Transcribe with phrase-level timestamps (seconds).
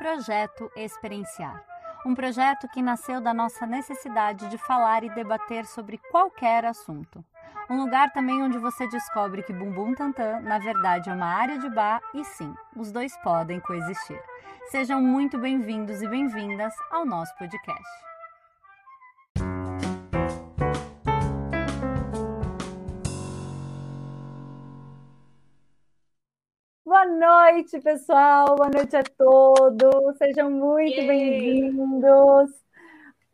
[0.00, 1.62] Projeto Experienciar.
[2.06, 7.22] Um projeto que nasceu da nossa necessidade de falar e debater sobre qualquer assunto.
[7.68, 11.68] Um lugar também onde você descobre que Bumbum Tantan, na verdade, é uma área de
[11.68, 14.18] bar e sim, os dois podem coexistir.
[14.70, 18.09] Sejam muito bem-vindos e bem-vindas ao nosso podcast.
[27.20, 28.56] Noite, pessoal.
[28.56, 30.16] Boa noite a todos.
[30.16, 32.50] Sejam muito bem-vindos.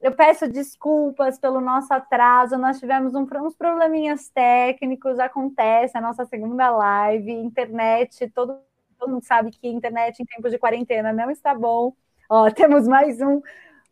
[0.00, 2.58] Eu peço desculpas pelo nosso atraso.
[2.58, 5.20] Nós tivemos um, uns probleminhas técnicos.
[5.20, 8.28] Acontece a nossa segunda live, internet.
[8.30, 8.58] Todo,
[8.98, 11.92] todo mundo sabe que internet em tempos de quarentena não está bom.
[12.28, 13.40] Ó, temos mais um.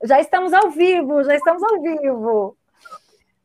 [0.02, 1.22] Já estamos ao vivo.
[1.22, 2.56] Já estamos ao vivo.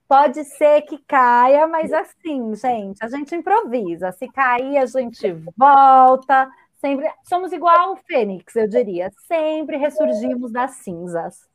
[0.10, 4.12] Pode ser que caia, mas assim, gente, a gente improvisa.
[4.12, 6.50] Se cair, a gente volta.
[6.82, 9.12] Sempre somos igual o Fênix, eu diria.
[9.28, 11.48] Sempre ressurgimos das cinzas,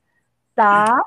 [0.55, 1.03] tá?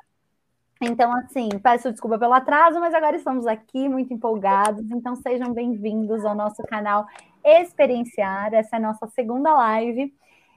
[0.82, 4.84] Então, assim, peço desculpa pelo atraso, mas agora estamos aqui muito empolgados.
[4.92, 7.08] Então, sejam bem-vindos ao nosso canal
[7.46, 8.54] Experienciar.
[8.54, 10.14] Essa é a nossa segunda live.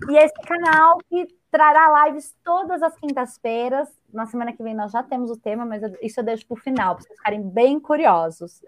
[0.09, 4.00] E esse canal que trará lives todas as quintas-feiras.
[4.13, 6.61] Na semana que vem nós já temos o tema, mas isso eu deixo para o
[6.61, 8.63] final, para vocês ficarem bem curiosos.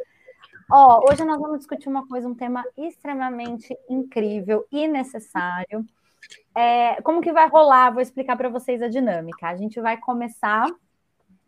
[0.70, 5.84] Ó, hoje nós vamos discutir uma coisa, um tema extremamente incrível e necessário.
[6.54, 7.90] É, como que vai rolar?
[7.90, 9.48] Vou explicar para vocês a dinâmica.
[9.48, 10.66] A gente vai começar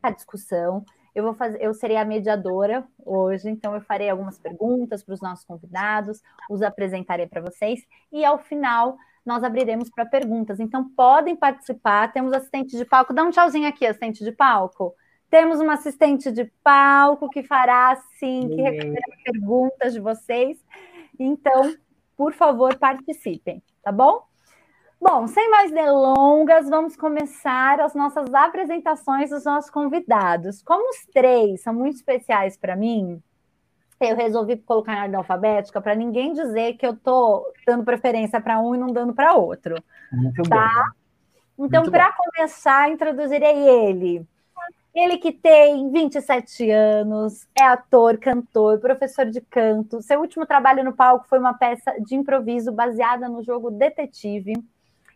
[0.03, 0.85] a discussão.
[1.15, 5.21] Eu vou fazer, eu serei a mediadora hoje, então eu farei algumas perguntas para os
[5.21, 7.81] nossos convidados, os apresentarei para vocês
[8.13, 10.61] e ao final nós abriremos para perguntas.
[10.61, 12.13] Então, podem participar.
[12.13, 13.13] Temos assistente de palco.
[13.15, 14.95] Dá um tchauzinho aqui, assistente de palco.
[15.31, 20.65] Temos uma assistente de palco que fará, sim, que recolherá perguntas de vocês.
[21.19, 21.75] Então,
[22.17, 24.23] por favor, participem, tá bom?
[25.01, 30.63] Bom, sem mais delongas, vamos começar as nossas apresentações dos nossos convidados.
[30.63, 33.23] Como os três são muito especiais para mim,
[34.05, 38.61] eu resolvi colocar na ordem alfabética para ninguém dizer que eu estou dando preferência para
[38.61, 39.83] um e não dando para outro.
[40.13, 40.93] Muito tá?
[41.57, 41.65] bom.
[41.67, 44.27] Então, para começar, introduzirei ele.
[44.95, 50.01] Ele que tem 27 anos, é ator, cantor, professor de canto.
[50.01, 54.53] Seu último trabalho no palco foi uma peça de improviso baseada no jogo Detetive.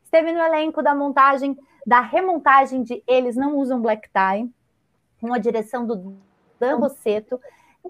[0.02, 1.56] Esteve no elenco da montagem,
[1.86, 4.50] da remontagem de Eles Não Usam Black Tie,
[5.20, 6.16] com a direção do
[6.58, 7.40] Dan Rosseto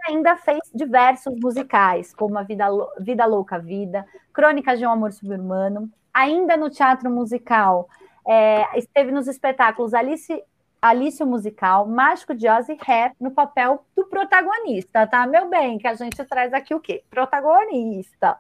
[0.06, 2.66] ainda fez diversos musicais, como A Vida,
[2.98, 5.90] Vida Louca Vida, Crônicas de um Amor Subhumano.
[6.12, 7.88] Ainda no teatro musical,
[8.26, 10.42] é, esteve nos espetáculos Alice,
[10.80, 15.26] Alice o Musical, Mágico de Oz e Ré no papel do protagonista, tá?
[15.26, 17.02] Meu bem, que a gente traz aqui o quê?
[17.10, 18.36] Protagonista.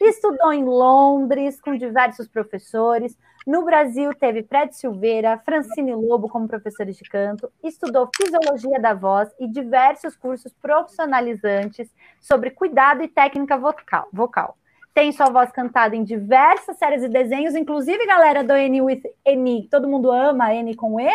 [0.00, 6.98] Estudou em Londres com diversos professores, no Brasil, teve Fred Silveira, Francine Lobo como professores
[6.98, 14.06] de canto, estudou fisiologia da voz e diversos cursos profissionalizantes sobre cuidado e técnica vocal.
[14.12, 14.54] vocal.
[14.92, 19.66] Tem sua voz cantada em diversas séries e desenhos, inclusive, galera do N with N,
[19.70, 21.10] todo mundo ama N com E,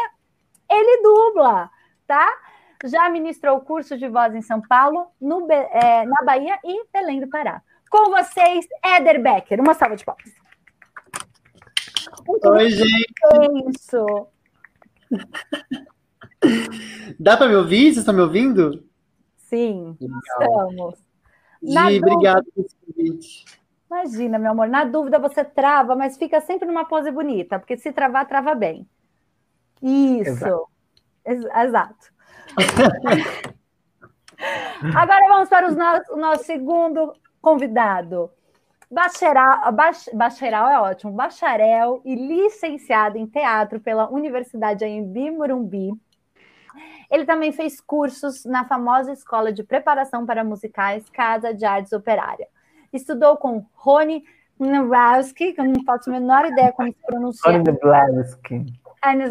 [0.68, 1.70] ele dubla,
[2.08, 2.28] tá?
[2.84, 7.28] Já ministrou curso de voz em São Paulo, no, é, na Bahia e Belém do
[7.28, 7.62] Pará.
[7.92, 9.62] Com vocês, Eder Becker.
[9.62, 10.43] Uma salva de palmas.
[12.28, 13.14] Muito Oi, gente.
[13.76, 14.28] Isso.
[17.20, 17.86] Dá para me ouvir?
[17.86, 18.84] Vocês estão me ouvindo?
[19.38, 20.20] Sim, Legal.
[20.20, 21.00] estamos.
[21.62, 23.46] Gi, obrigado pelo convite.
[23.86, 24.68] Imagina, meu amor.
[24.68, 28.88] Na dúvida você trava, mas fica sempre numa pose bonita, porque se travar, trava bem.
[29.82, 30.68] Isso.
[31.26, 31.54] Exato.
[31.56, 32.14] Exato.
[34.96, 35.68] Agora vamos para
[36.12, 38.30] o nosso segundo convidado.
[38.94, 39.72] Bacharel,
[40.14, 45.92] bacharel é ótimo, bacharel e licenciado em teatro pela Universidade Anhembi Morumbi.
[47.10, 52.48] Ele também fez cursos na famosa Escola de Preparação para Musicais Casa de Artes Operária.
[52.92, 54.24] Estudou com Rony
[54.60, 57.52] Nowalski, que eu não faço a menor ideia como se pronuncia.
[57.52, 57.64] Rony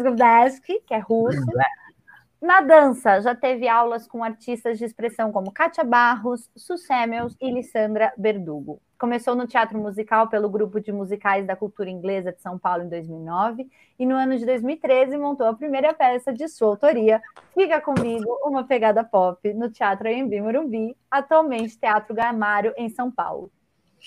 [0.03, 0.79] Nowalski.
[0.81, 1.39] que é russo.
[2.41, 8.11] Na dança, já teve aulas com artistas de expressão como Kátia Barros, Susemels e Lissandra
[8.17, 8.81] Berdugo.
[9.03, 12.87] Começou no teatro musical pelo grupo de musicais da cultura inglesa de São Paulo em
[12.87, 13.69] 2009
[13.99, 17.21] e no ano de 2013 montou a primeira peça de sua autoria,
[17.53, 23.51] Fica Comigo, uma pegada pop, no Teatro Embi Morumbi, atualmente Teatro Gamário, em São Paulo.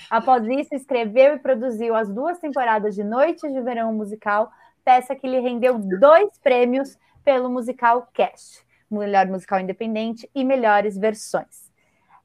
[0.08, 4.50] Após isso, escreveu e produziu as duas temporadas de Noites de Verão Musical,
[4.82, 11.70] peça que lhe rendeu dois prêmios pelo musical Cast, melhor musical independente e melhores versões.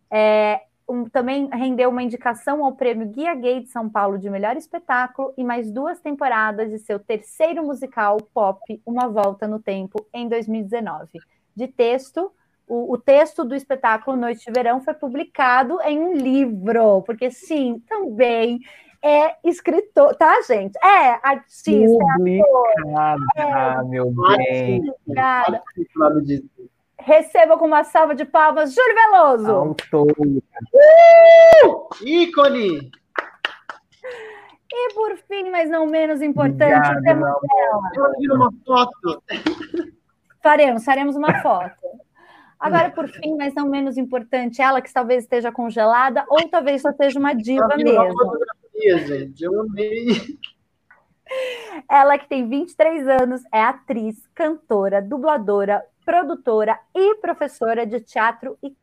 [0.09, 4.57] É, um, também rendeu uma indicação ao prêmio Guia Gay de São Paulo de melhor
[4.57, 10.27] espetáculo e mais duas temporadas de seu terceiro musical pop, Uma Volta no Tempo, em
[10.27, 11.19] 2019.
[11.55, 12.31] De texto,
[12.67, 17.81] o, o, texto do espetáculo Noite de Verão foi publicado em um livro, porque sim,
[17.87, 18.59] também
[19.01, 20.77] é escritor, tá, gente?
[20.77, 23.83] É artista, Publicada, é ator.
[23.83, 24.85] É, meu bem.
[24.85, 25.61] Publicada.
[27.03, 29.75] Receba com uma salva de palmas, Júlio Veloso.
[30.73, 31.89] Uh!
[32.05, 32.91] Ícone!
[34.73, 38.35] E por fim, mas não menos importante, Obrigado, temos ela.
[38.35, 39.23] uma foto.
[40.41, 41.75] Faremos, faremos uma foto.
[42.59, 46.93] Agora, por fim, mas não menos importante, ela que talvez esteja congelada ou talvez só
[46.93, 48.13] seja uma diva mesmo.
[48.13, 50.39] Uma gente, eu amei.
[51.89, 58.75] Ela que tem 23 anos, é atriz, cantora, dubladora, produtora e professora de teatro e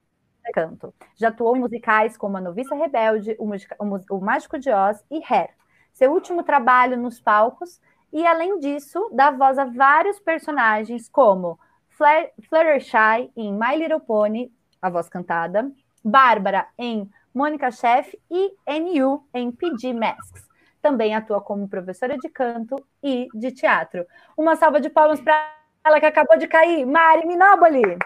[0.52, 0.94] canto.
[1.16, 5.20] Já atuou em musicais como A Noviça Rebelde, O, Musica, o Mágico de Oz e
[5.28, 5.50] Hair.
[5.92, 7.80] Seu último trabalho nos palcos
[8.12, 11.58] e, além disso, dá voz a vários personagens como
[11.90, 15.70] Fluttershy em My Little Pony, a voz cantada,
[16.04, 20.47] Bárbara em Mônica Chef e NU em PG Masks.
[20.80, 24.06] Também atua como professora de canto e de teatro.
[24.36, 25.52] Uma salva de palmas para
[25.84, 27.98] ela que acabou de cair, Mari Minoboli.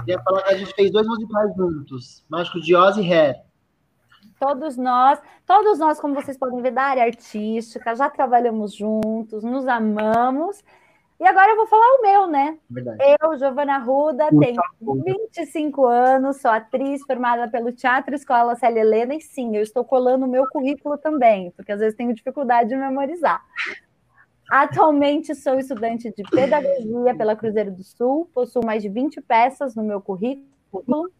[0.00, 3.36] Queria falar que a gente fez dois musicais juntos, Mágico de Oz e Hair.
[4.40, 9.66] Todos nós, todos nós, como vocês podem ver, da área artística, já trabalhamos juntos, nos
[9.68, 10.64] amamos.
[11.24, 12.58] E agora eu vou falar o meu, né?
[12.68, 13.02] Verdade.
[13.18, 19.22] Eu, Giovana Ruda, tenho 25 anos, sou atriz formada pelo Teatro Escola Célia Helena, e
[19.22, 23.42] sim, eu estou colando o meu currículo também, porque às vezes tenho dificuldade de memorizar.
[24.50, 29.82] Atualmente sou estudante de pedagogia pela Cruzeiro do Sul, possuo mais de 20 peças no
[29.82, 31.10] meu currículo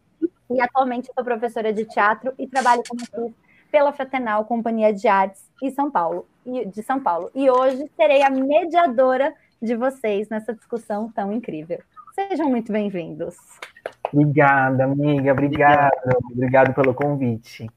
[0.51, 3.33] e atualmente sou professora de teatro e trabalho como atriz
[3.71, 7.31] pela Fraternal Companhia de Artes de São Paulo, de São Paulo.
[7.33, 9.33] E hoje serei a mediadora
[9.65, 11.81] de vocês nessa discussão tão incrível.
[12.13, 13.35] Sejam muito bem-vindos.
[14.13, 15.31] Obrigada, amiga.
[15.31, 15.91] Obrigado.
[16.31, 17.69] Obrigado pelo convite.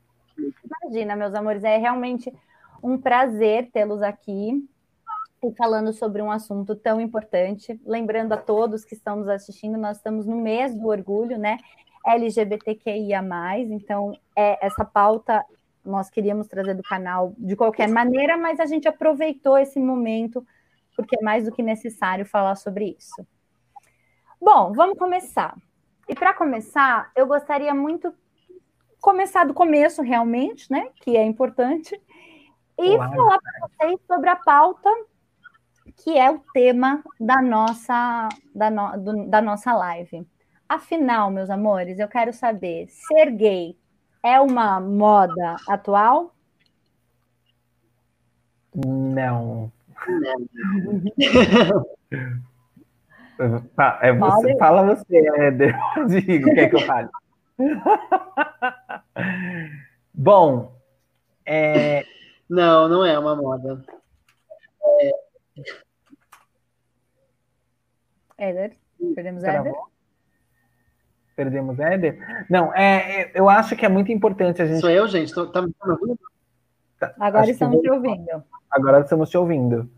[0.84, 2.32] Imagina, meus amores, é realmente
[2.82, 4.64] um prazer tê-los aqui
[5.42, 7.80] e falando sobre um assunto tão importante.
[7.84, 11.58] Lembrando a todos que estão nos assistindo, nós estamos no mês do orgulho, né?
[12.06, 13.22] LGBTQIA+,
[13.70, 15.44] então é, essa pauta
[15.84, 20.46] nós queríamos trazer do canal de qualquer maneira, mas a gente aproveitou esse momento
[20.98, 23.24] porque é mais do que necessário falar sobre isso.
[24.40, 25.56] Bom, vamos começar.
[26.08, 28.12] E para começar, eu gostaria muito
[29.00, 31.94] começar do começo realmente, né, que é importante,
[32.76, 34.90] e falar para vocês sobre a pauta
[35.98, 40.26] que é o tema da nossa da, no, do, da nossa live.
[40.68, 43.78] Afinal, meus amores, eu quero saber: ser gay
[44.22, 46.34] é uma moda atual?
[48.74, 49.72] Não.
[54.02, 55.76] É você, fala você, Éder.
[56.08, 57.08] Digo, o que é que eu falo?
[60.14, 60.76] Bom,
[61.46, 62.04] é...
[62.48, 63.84] não, não é uma moda.
[64.84, 65.10] É...
[68.38, 68.72] Éder,
[69.14, 69.72] perdemos Éder?
[71.34, 72.46] Perdemos Éder?
[72.48, 74.80] Não, é, é, eu acho que é muito importante a gente.
[74.80, 75.32] Sou eu, gente?
[75.32, 76.18] Tô, tá me ouvindo?
[76.98, 78.44] Tá, Agora estamos te ouvindo.
[78.70, 79.88] Agora estamos te ouvindo.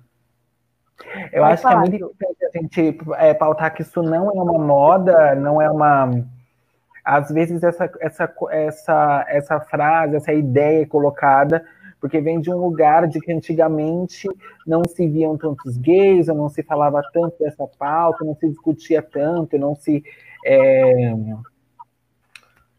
[1.32, 4.58] Eu acho que é muito importante a gente é, pautar que isso não é uma
[4.58, 6.10] moda, não é uma.
[7.02, 11.64] Às vezes essa, essa, essa, essa frase, essa ideia é colocada
[12.00, 14.26] porque vem de um lugar de que antigamente
[14.66, 19.02] não se viam tantos gays, ou não se falava tanto dessa pauta, não se discutia
[19.02, 20.02] tanto, não se
[20.44, 21.12] é,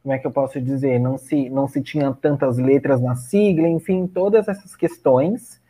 [0.01, 0.99] como é que eu posso dizer?
[0.99, 5.61] Não se, não se tinha tantas letras na sigla, enfim, todas essas questões,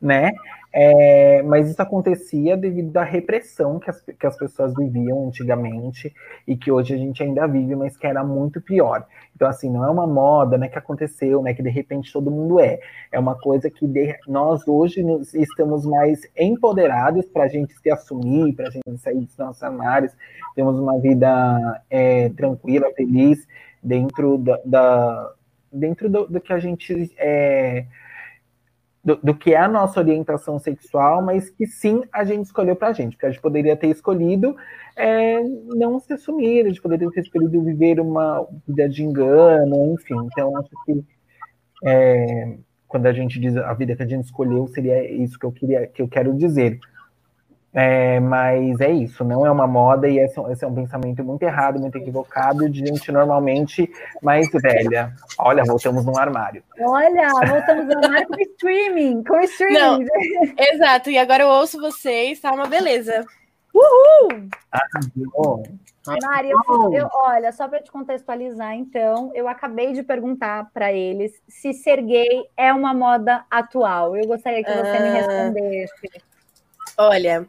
[0.00, 0.32] né?
[0.72, 6.14] É, mas isso acontecia devido à repressão que as, que as pessoas viviam antigamente
[6.46, 9.06] e que hoje a gente ainda vive, mas que era muito pior.
[9.34, 12.60] Então, assim, não é uma moda né, que aconteceu, né, que de repente todo mundo
[12.60, 12.78] é.
[13.10, 17.90] É uma coisa que de, nós hoje nos, estamos mais empoderados para a gente se
[17.90, 20.12] assumir, para a gente sair dos nossos armários,
[20.54, 23.46] temos uma vida é, tranquila, feliz,
[23.82, 25.32] dentro da, da
[25.72, 27.84] dentro do, do, que a gente é,
[29.08, 32.88] do, do, que é a nossa orientação sexual, mas que sim a gente escolheu para
[32.88, 34.54] a gente, porque a gente poderia ter escolhido
[34.94, 40.16] é, não se assumir, a gente poderia ter escolhido viver uma vida de engano, enfim.
[40.26, 41.02] Então, acho que
[41.86, 45.52] é, quando a gente diz a vida que a gente escolheu, seria isso que eu
[45.52, 46.78] queria, que eu quero dizer.
[47.80, 51.44] É, mas é isso, não é uma moda e esse, esse, é um pensamento muito
[51.44, 53.88] errado, muito equivocado de gente normalmente
[54.20, 55.14] mais velha.
[55.38, 56.60] Olha, voltamos no armário.
[56.80, 59.78] Olha, voltamos no armário com streaming, com streaming.
[59.78, 60.00] Não,
[60.74, 63.24] exato, e agora eu ouço vocês, tá uma beleza.
[63.72, 64.48] Uhul!
[64.72, 64.80] Ah,
[66.20, 71.40] Mari, eu, eu, olha, só para te contextualizar, então, eu acabei de perguntar para eles
[71.46, 74.16] se ser gay é uma moda atual.
[74.16, 76.22] Eu gostaria que você ah, me respondesse.
[76.96, 77.46] Olha,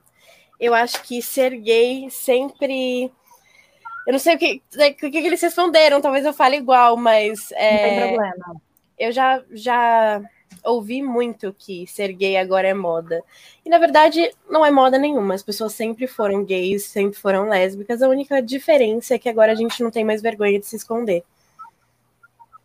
[0.59, 3.11] eu acho que ser gay sempre.
[4.05, 7.51] Eu não sei o que, o que, eles responderam, talvez eu fale igual, mas.
[7.53, 7.71] É...
[7.71, 8.61] Não tem problema.
[8.97, 10.21] Eu já, já
[10.63, 13.23] ouvi muito que ser gay agora é moda.
[13.65, 15.33] E na verdade, não é moda nenhuma.
[15.33, 18.01] As pessoas sempre foram gays, sempre foram lésbicas.
[18.01, 21.23] A única diferença é que agora a gente não tem mais vergonha de se esconder.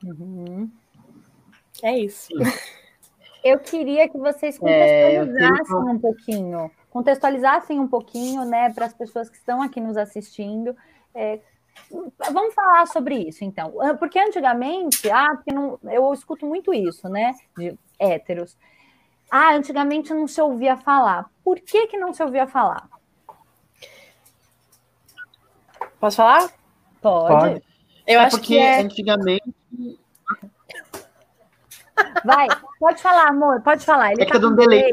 [0.03, 0.69] Uhum.
[1.83, 2.29] É isso.
[3.45, 8.95] Eu queria que vocês é, contextualizassem é, um pouquinho, contextualizassem um pouquinho, né, para as
[8.95, 10.77] pessoas que estão aqui nos assistindo.
[11.13, 11.41] É,
[12.33, 13.75] Vamos falar sobre isso, então.
[13.81, 17.35] Ah, porque antigamente, ah, porque não, eu escuto muito isso, né?
[17.59, 18.57] De héteros.
[19.29, 21.29] Ah, antigamente não se ouvia falar.
[21.43, 22.89] Por que, que não se ouvia falar?
[25.99, 26.49] Posso falar?
[27.03, 27.35] Pode.
[27.35, 27.63] Pode.
[28.07, 28.81] Eu é acho porque que é...
[28.81, 29.55] antigamente.
[32.25, 32.47] Vai,
[32.79, 34.13] pode falar, amor, pode falar.
[34.13, 34.93] Ele é que tá, dando delay.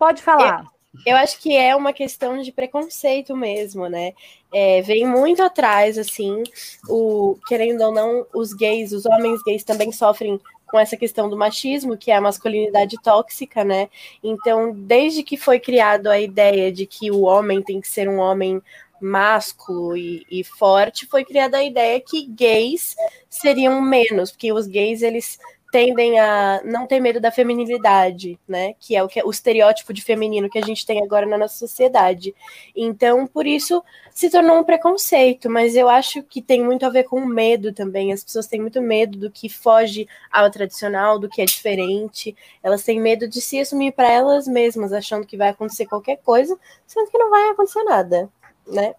[0.00, 0.64] Pode falar.
[0.64, 0.80] Eu...
[1.06, 4.12] Eu acho que é uma questão de preconceito mesmo, né?
[4.52, 6.42] É, vem muito atrás, assim,
[6.88, 11.36] o querendo ou não, os gays, os homens gays também sofrem com essa questão do
[11.36, 13.88] machismo, que é a masculinidade tóxica, né?
[14.22, 18.18] Então, desde que foi criado a ideia de que o homem tem que ser um
[18.18, 18.60] homem
[19.00, 22.96] másculo e, e forte, foi criada a ideia que gays
[23.28, 25.38] seriam menos, porque os gays eles
[25.70, 28.74] tendem a não ter medo da feminilidade, né?
[28.78, 31.38] Que é o que é o estereótipo de feminino que a gente tem agora na
[31.38, 32.34] nossa sociedade.
[32.74, 37.04] Então, por isso se tornou um preconceito, mas eu acho que tem muito a ver
[37.04, 38.12] com medo também.
[38.12, 42.36] As pessoas têm muito medo do que foge ao tradicional, do que é diferente.
[42.62, 46.58] Elas têm medo de se assumir para elas mesmas, achando que vai acontecer qualquer coisa,
[46.86, 48.28] sendo que não vai acontecer nada,
[48.66, 48.94] né?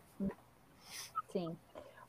[1.34, 1.56] Sim.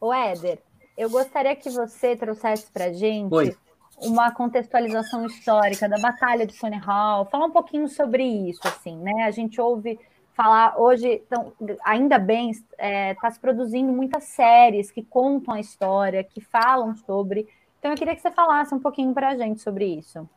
[0.01, 0.59] O Éder,
[0.97, 3.57] eu gostaria que você trouxesse para gente Oi
[3.99, 9.25] uma contextualização histórica da Batalha de Stone Hall, falar um pouquinho sobre isso, assim, né?
[9.25, 9.99] A gente ouve
[10.35, 11.53] falar hoje, então,
[11.85, 16.97] ainda bem, está é, tá se produzindo muitas séries que contam a história, que falam
[16.97, 17.47] sobre.
[17.79, 20.29] Então, eu queria que você falasse um pouquinho para a gente sobre isso.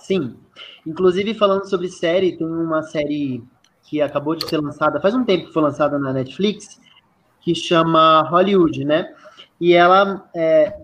[0.00, 0.36] Sim,
[0.86, 3.42] inclusive falando sobre série, tem uma série
[3.82, 6.80] que acabou de ser lançada, faz um tempo que foi lançada na Netflix,
[7.46, 9.14] que chama Hollywood, né?
[9.60, 10.74] e ela é,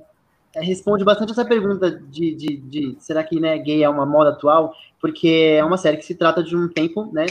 [0.54, 4.74] responde bastante essa pergunta de, de, de, será que né, gay é uma moda atual?
[5.00, 7.26] Porque é uma série que se trata de um tempo, né,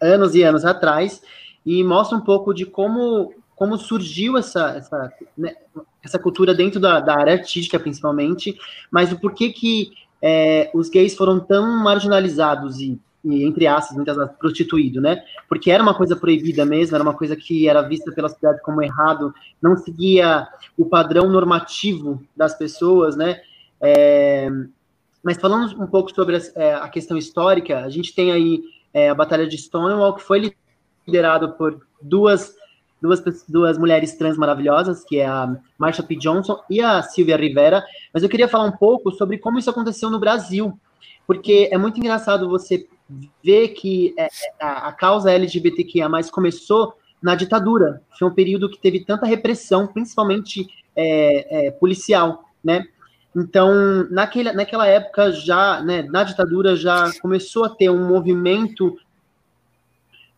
[0.00, 1.22] anos e anos atrás,
[1.64, 5.54] e mostra um pouco de como, como surgiu essa, essa, né,
[6.02, 8.58] essa cultura dentro da, da, área artística, principalmente,
[8.90, 14.32] mas o porquê que é, os gays foram tão marginalizados e entre aspas, muitas vezes,
[14.38, 15.22] prostituído, né?
[15.48, 18.82] Porque era uma coisa proibida mesmo, era uma coisa que era vista pela sociedade como
[18.82, 23.40] errado, não seguia o padrão normativo das pessoas, né?
[23.80, 24.50] É,
[25.22, 28.62] mas falando um pouco sobre a, é, a, questão histórica, a gente tem aí
[28.92, 30.52] é, a Batalha de Stonewall, que foi
[31.06, 32.54] liderado por duas,
[33.00, 36.16] duas, duas mulheres trans maravilhosas, que é a Marsha P.
[36.16, 40.10] Johnson e a Silvia Rivera, mas eu queria falar um pouco sobre como isso aconteceu
[40.10, 40.78] no Brasil,
[41.26, 42.86] porque é muito engraçado você
[43.44, 44.28] ver que é,
[44.60, 48.02] a, a causa LGBTQIA+, começou na ditadura.
[48.18, 50.66] Foi um período que teve tanta repressão, principalmente
[50.96, 52.84] é, é, policial, né?
[53.34, 58.98] Então, naquele, naquela época já, né, na ditadura já começou a ter um movimento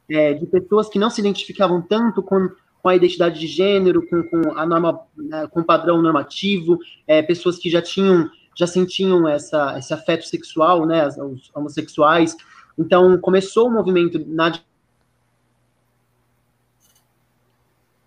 [0.09, 2.49] é, de pessoas que não se identificavam tanto com,
[2.81, 7.21] com a identidade de gênero, com, com a norma, né, com o padrão normativo, é,
[7.21, 12.37] pessoas que já tinham, já sentiam essa, esse afeto sexual, né, os homossexuais,
[12.79, 14.53] então, começou o movimento na.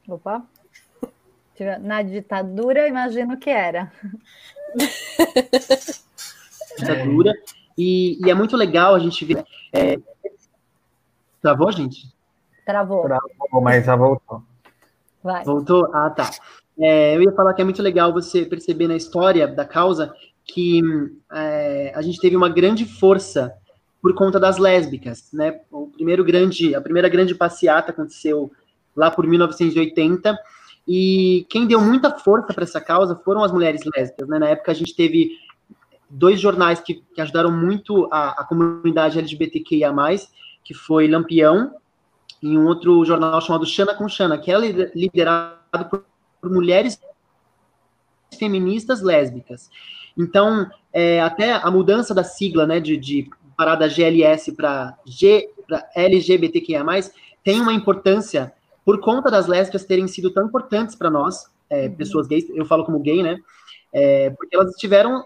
[0.08, 0.44] Opa!
[1.82, 3.92] Na ditadura, imagino que era.
[6.78, 7.34] ditadura.
[7.78, 9.44] E, e, é muito legal a gente ver.
[9.74, 9.98] É...
[11.42, 12.14] Travou, gente?
[12.66, 13.04] Travou.
[13.04, 14.44] Travou, mas já voltou.
[15.24, 15.44] Vai.
[15.44, 15.90] Voltou?
[15.94, 16.30] Ah, tá.
[16.80, 20.14] É, eu ia falar que é muito legal você perceber na história da causa
[20.46, 20.82] que
[21.32, 23.54] é, a gente teve uma grande força
[24.02, 25.62] por conta das lésbicas, né?
[25.72, 28.52] O primeiro grande, a primeira grande passeata aconteceu
[28.96, 30.38] lá por 1980
[30.88, 34.40] e quem deu muita força para essa causa foram as mulheres lésbicas, né?
[34.40, 35.32] Na época a gente teve
[36.10, 39.94] dois jornais que, que ajudaram muito a, a, comunidade LGBTQIA+,
[40.64, 41.74] que foi Lampião
[42.42, 44.62] e um outro jornal chamado Xana com Xana, que era
[44.96, 46.06] liderado por,
[46.40, 47.00] por mulheres
[48.38, 49.70] feministas lésbicas.
[50.18, 55.90] Então, é, até a mudança da sigla, né, de, de parada GLS para G, para
[55.96, 56.86] LGBTQIA+,
[57.44, 58.54] tem uma importância
[58.86, 61.96] por conta das lésbicas terem sido tão importantes para nós, é, uhum.
[61.96, 63.38] pessoas gays, eu falo como gay, né,
[63.92, 65.24] é, porque elas estiveram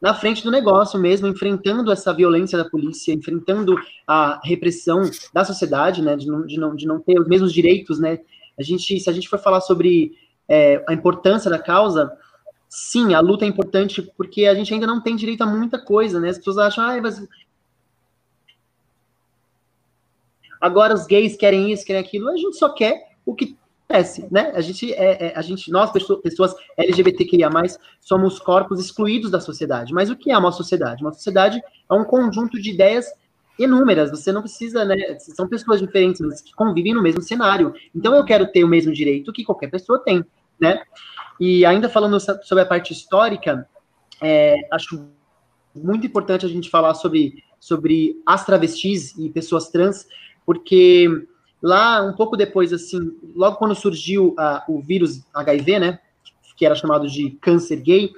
[0.00, 3.74] na frente do negócio mesmo, enfrentando essa violência da polícia, enfrentando
[4.06, 7.98] a repressão da sociedade, né, de não, de não, de não ter os mesmos direitos,
[7.98, 8.20] né,
[8.58, 10.12] a gente, se a gente for falar sobre
[10.48, 12.12] é, a importância da causa,
[12.68, 16.20] sim, a luta é importante porque a gente ainda não tem direito a muita coisa,
[16.20, 16.30] né?
[16.30, 17.22] As pessoas acham, ah, mas
[20.60, 22.28] agora os gays querem isso, querem aquilo.
[22.30, 23.56] A gente só quer o que
[23.88, 24.52] acontece, né?
[24.54, 27.50] A gente, é, é, a gente nós, pessoas LGBTQIA+,
[28.00, 29.92] somos corpos excluídos da sociedade.
[29.92, 31.02] Mas o que é uma sociedade?
[31.02, 31.60] Uma sociedade
[31.90, 33.06] é um conjunto de ideias
[33.58, 34.10] inúmeras.
[34.10, 34.96] Você não precisa, né?
[35.18, 37.74] São pessoas diferentes, mas que convivem no mesmo cenário.
[37.94, 40.24] Então eu quero ter o mesmo direito que qualquer pessoa tem,
[40.60, 40.82] né?
[41.38, 43.68] E ainda falando sobre a parte histórica,
[44.20, 45.06] é, acho
[45.74, 50.06] muito importante a gente falar sobre, sobre as travestis e pessoas trans,
[50.46, 51.08] porque
[51.60, 55.98] lá, um pouco depois, assim, logo quando surgiu uh, o vírus HIV, né,
[56.56, 58.12] que era chamado de câncer gay,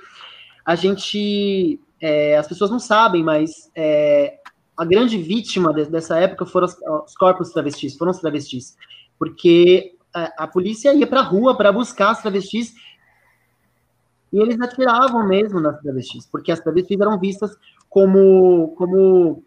[0.64, 4.38] a gente, é, as pessoas não sabem, mas é,
[4.76, 8.76] a grande vítima de, dessa época foram os, os, corpos travestis, foram os travestis,
[9.18, 12.75] porque a, a polícia ia para a rua para buscar as travestis
[14.32, 17.56] e eles atiravam mesmo nas travestis, porque as travestis eram vistas
[17.88, 19.42] como, como,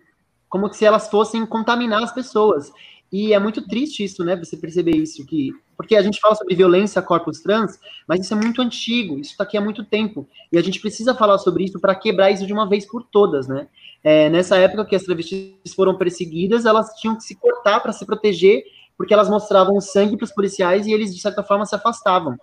[0.51, 2.72] como se elas fossem contaminar as pessoas.
[3.10, 4.36] E é muito triste isso, né?
[4.36, 8.34] Você perceber isso, que porque a gente fala sobre violência a corpos trans, mas isso
[8.36, 10.27] é muito antigo, isso está aqui há muito tempo.
[10.51, 13.48] E a gente precisa falar sobre isso para quebrar isso de uma vez por todas,
[13.48, 13.67] né?
[14.03, 18.05] É, nessa época que as travestis foram perseguidas, elas tinham que se cortar para se
[18.05, 18.63] proteger,
[18.96, 22.37] porque elas mostravam sangue para os policiais e eles, de certa forma, se afastavam.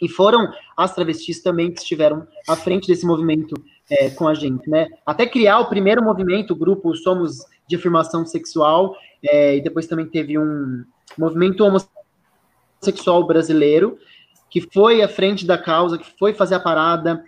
[0.00, 3.54] E foram as travestis também que estiveram à frente desse movimento
[3.90, 4.86] é, com a gente, né?
[5.04, 10.06] Até criar o primeiro movimento, o grupo Somos de Afirmação Sexual, é, e depois também
[10.06, 10.84] teve um
[11.18, 13.98] movimento homossexual brasileiro,
[14.48, 17.24] que foi à frente da causa, que foi fazer a parada.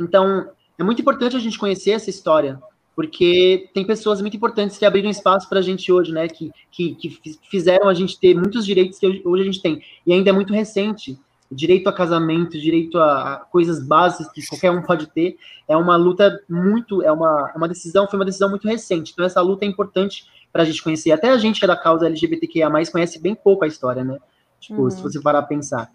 [0.00, 2.58] Então, é muito importante a gente conhecer essa história,
[2.96, 6.26] porque tem pessoas muito importantes que abriram espaço para a gente hoje, né?
[6.26, 9.82] Que, que, que fizeram a gente ter muitos direitos que hoje a gente tem.
[10.06, 11.18] E ainda é muito recente
[11.50, 15.96] direito a casamento, direito a, a, coisas básicas que qualquer um pode ter, é uma
[15.96, 19.12] luta muito, é uma, é uma decisão, foi uma decisão muito recente.
[19.12, 21.12] Então essa luta é importante para a gente conhecer.
[21.12, 24.18] Até a gente que é da causa LGBTQIA+, conhece bem pouco a história, né?
[24.60, 24.90] Tipo, uhum.
[24.90, 25.90] se você parar a pensar.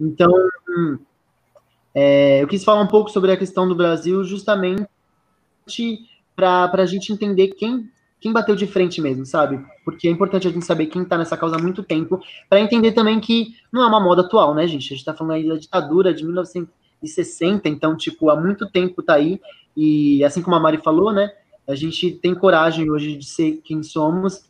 [0.00, 0.32] Então,
[1.94, 4.88] é, eu quis falar um pouco sobre a questão do Brasil justamente
[6.34, 7.88] para a gente entender quem
[8.22, 9.60] quem bateu de frente mesmo, sabe?
[9.84, 12.92] Porque é importante a gente saber quem tá nessa causa há muito tempo, para entender
[12.92, 14.86] também que não é uma moda atual, né, gente?
[14.86, 19.14] A gente tá falando aí da ditadura de 1960, então, tipo, há muito tempo tá
[19.14, 19.40] aí,
[19.76, 21.32] e assim como a Mari falou, né,
[21.68, 24.48] a gente tem coragem hoje de ser quem somos,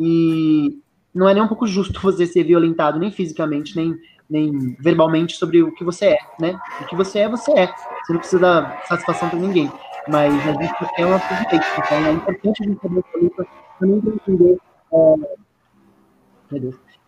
[0.00, 0.78] e
[1.14, 3.94] não é nem um pouco justo você ser violentado, nem fisicamente, nem,
[4.28, 6.58] nem verbalmente, sobre o que você é, né?
[6.80, 7.66] O que você é, você é.
[7.66, 9.70] Você não precisa dar satisfação para ninguém
[10.08, 13.46] mas a gente uma presidente, então é importante a gente saber luta
[13.78, 14.58] para entender,
[14.92, 15.14] é,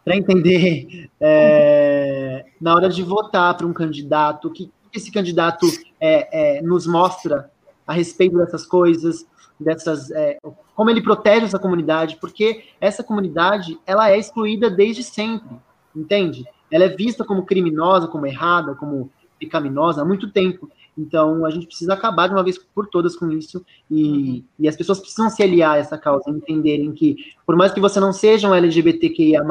[0.04, 5.66] para entender é, na hora de votar para um candidato, o que esse candidato
[6.00, 7.50] é, é, nos mostra
[7.86, 9.26] a respeito dessas coisas,
[9.58, 10.38] dessas, é,
[10.74, 15.56] como ele protege essa comunidade, porque essa comunidade ela é excluída desde sempre,
[15.94, 16.44] entende?
[16.70, 20.70] Ela é vista como criminosa, como errada, como pecaminosa há muito tempo.
[21.00, 24.44] Então, a gente precisa acabar de uma vez por todas com isso, e, uhum.
[24.58, 27.98] e as pessoas precisam se aliar a essa causa, entenderem que, por mais que você
[27.98, 29.42] não seja um LGBTQIA,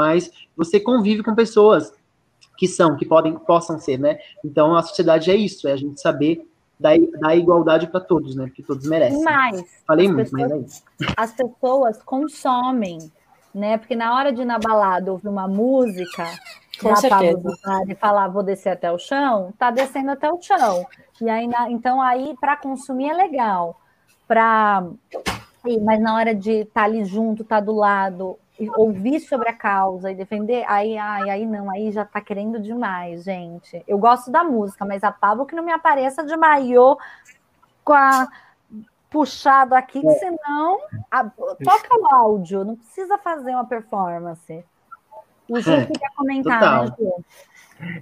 [0.56, 1.92] você convive com pessoas
[2.56, 4.20] que são, que podem, possam ser, né?
[4.46, 6.48] Então, a sociedade é isso, é a gente saber
[6.80, 8.46] dar, dar igualdade para todos, né?
[8.46, 9.24] Porque todos merecem.
[9.24, 10.84] Mas, Falei muito, pessoas, mas é isso.
[11.18, 13.12] As pessoas consomem,
[13.56, 13.78] né?
[13.78, 16.28] Porque na hora de ir na balada ouvir uma música,
[16.82, 17.58] com certeza.
[17.88, 20.86] E falar, vou descer até o chão, tá descendo até o chão.
[21.22, 23.80] E aí, na, então, aí, para consumir é legal.
[24.28, 24.86] Para.
[25.82, 28.40] Mas na hora de estar tá ali junto, estar tá do lado,
[28.78, 33.24] ouvir sobre a causa e defender, aí, aí, aí não, aí já tá querendo demais,
[33.24, 33.84] gente.
[33.88, 36.98] Eu gosto da música, mas a Pablo que não me apareça de maiô
[37.84, 38.30] com a
[39.10, 44.64] puxado aqui, que senão a, toca o áudio, não precisa fazer uma performance.
[45.50, 46.86] O Ju é, queria comentar, total.
[46.86, 47.26] né, Ju?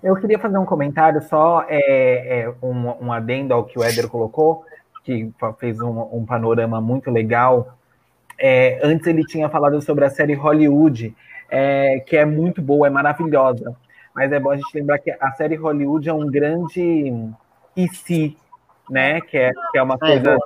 [0.02, 4.10] Eu queria fazer um comentário só, é, é um, um, adendo ao que o Éder
[4.10, 4.66] colocou,
[5.04, 7.78] que fez um, um panorama muito legal.
[8.40, 11.16] É, antes ele tinha falado sobre a série Hollywood,
[11.50, 13.76] é, que é muito boa, é maravilhosa.
[14.16, 17.14] Mas é bom a gente lembrar que a série Hollywood é um grande
[17.76, 18.36] e se,
[18.90, 19.22] né?
[19.22, 20.38] Que é, que é uma é, coisa.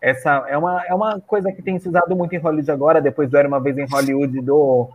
[0.00, 3.30] essa é uma, é uma coisa que tem se usado muito em Hollywood agora, depois
[3.30, 4.90] do Era uma vez em Hollywood do,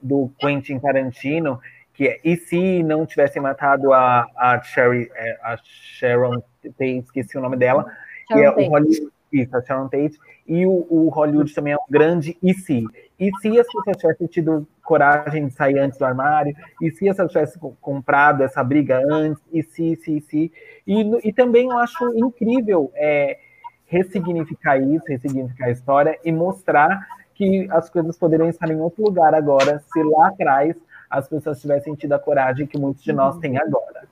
[0.00, 1.60] do Quentin Tarantino,
[1.92, 7.36] que é, e se não tivessem matado a, a, Sherry, é, a Sharon Tate, esqueci
[7.36, 7.86] o nome dela,
[8.28, 8.62] Sharon que é Tate.
[8.62, 12.54] o Hollywood, isso, a Sharon Tate, e o, o, Hollywood também é um grande e
[12.54, 12.84] se.
[13.18, 17.16] E se as pessoas tivessem tido coragem de sair antes do armário, e se as
[17.16, 20.52] pessoas tivessem comprado essa briga antes, e se, se, se.
[20.86, 23.38] E, e também eu acho incrível é,
[23.86, 27.06] ressignificar isso, ressignificar a história e mostrar
[27.38, 30.76] que as coisas poderiam estar em outro lugar agora, se lá atrás
[31.08, 34.08] as pessoas tivessem tido a coragem que muitos de nós têm agora.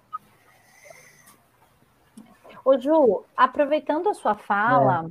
[2.64, 5.06] Ô Ju, aproveitando a sua fala,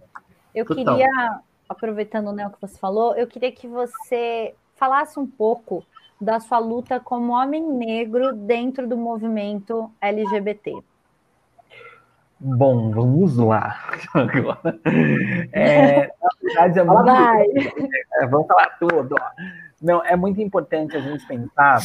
[0.56, 0.62] é.
[0.62, 0.86] eu Total.
[0.86, 5.86] queria, aproveitando né, o que você falou, eu queria que você falasse um pouco
[6.20, 10.82] da sua luta como homem negro dentro do movimento LGBT.
[12.40, 13.76] Bom, vamos lá.
[15.52, 17.10] É, na verdade, é muito...
[18.22, 19.16] É, vamos falar tudo.
[19.82, 21.80] Não, é muito importante a gente pensar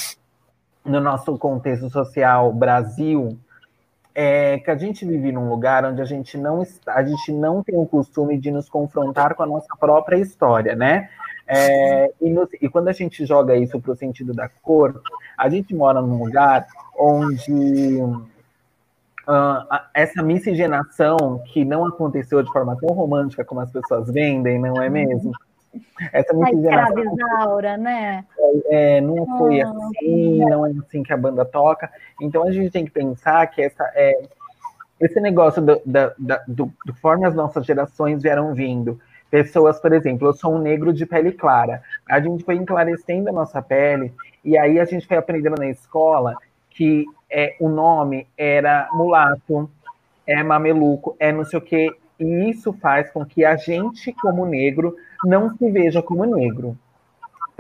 [0.84, 3.38] no nosso contexto social Brasil,
[4.14, 7.62] é que a gente vive num lugar onde a gente não está, a gente não
[7.62, 11.08] tem o costume de nos confrontar com a nossa própria história, né?
[11.46, 15.00] É, e, no, e, quando a gente joga isso para o sentido da cor,
[15.36, 17.98] a gente mora num lugar onde
[19.28, 24.82] uh, essa miscigenação que não aconteceu de forma tão romântica como as pessoas vendem, não
[24.82, 25.32] é mesmo?
[26.12, 27.04] Essa miscigenação.
[27.04, 28.24] Isaura, né?
[28.38, 31.90] É, é, não foi ah, assim, não é assim que a banda toca.
[32.20, 34.20] Então a gente tem que pensar que essa, é,
[35.00, 39.00] esse negócio do, da, da, do, do forma as nossas gerações vieram vindo.
[39.30, 41.82] Pessoas, por exemplo, eu sou um negro de pele clara.
[42.08, 44.12] A gente foi enclarecendo a nossa pele,
[44.44, 46.34] e aí a gente foi aprendendo na escola
[46.70, 49.70] que é, o nome era mulato,
[50.26, 51.90] é mameluco, é não sei o quê.
[52.18, 56.76] E isso faz com que a gente, como negro, não se veja como negro.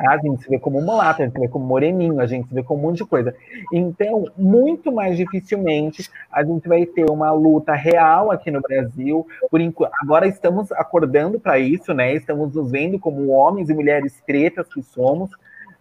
[0.00, 0.12] Tá?
[0.12, 2.54] A gente se vê como mulato, a gente se vê como moreninho, a gente se
[2.54, 3.34] vê como um monte de coisa.
[3.72, 9.26] Então, muito mais dificilmente a gente vai ter uma luta real aqui no Brasil.
[9.50, 12.14] Por enquanto, agora estamos acordando para isso, né?
[12.14, 15.30] Estamos nos vendo como homens e mulheres pretas que somos,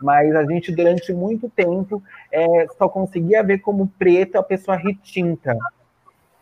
[0.01, 5.57] mas a gente durante muito tempo é, só conseguia ver como preto a pessoa retinta,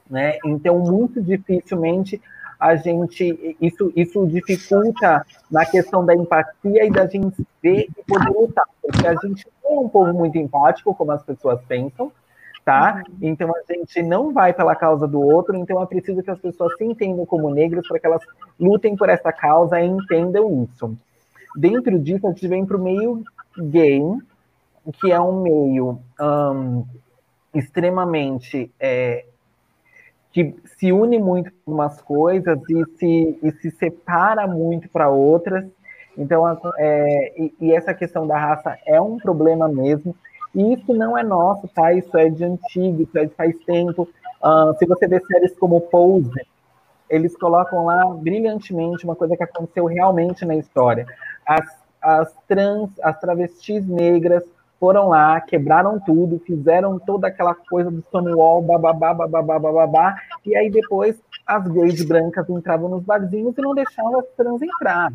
[0.10, 0.38] né?
[0.46, 2.22] Então, muito dificilmente
[2.60, 8.30] a gente isso, isso dificulta na questão da empatia e da gente ver e poder
[8.30, 12.12] lutar, porque a gente é um povo muito empático, como as pessoas pensam,
[12.66, 13.04] tá?
[13.08, 13.16] Uhum.
[13.22, 16.76] Então a gente não vai pela causa do outro, então é preciso que as pessoas
[16.78, 18.22] se entendam como negras para que elas
[18.60, 20.98] lutem por essa causa e entendam isso.
[21.56, 23.24] Dentro disso, a gente vem para o meio
[23.64, 24.02] gay,
[25.00, 26.86] que é um meio um,
[27.54, 29.26] extremamente é,
[30.32, 35.66] que se une muito com umas coisas e se, e se separa muito para outras.
[36.18, 36.46] Então,
[36.78, 40.16] é, e, e, essa questão da raça é um problema mesmo.
[40.54, 41.94] E isso não é nosso, tá?
[41.94, 44.08] Isso é de antigo, isso é de faz tempo.
[44.44, 46.32] Uh, se você vê séries como Pose,
[47.10, 51.06] eles colocam lá brilhantemente uma coisa que aconteceu realmente na história.
[51.46, 51.66] As,
[52.02, 54.44] as trans, as travestis negras
[54.80, 60.70] foram lá, quebraram tudo, fizeram toda aquela coisa do Stonewall, bababá, bababá, bababá, e aí
[60.70, 65.12] depois as gays brancas entravam nos barzinhos e não deixavam as trans entrar,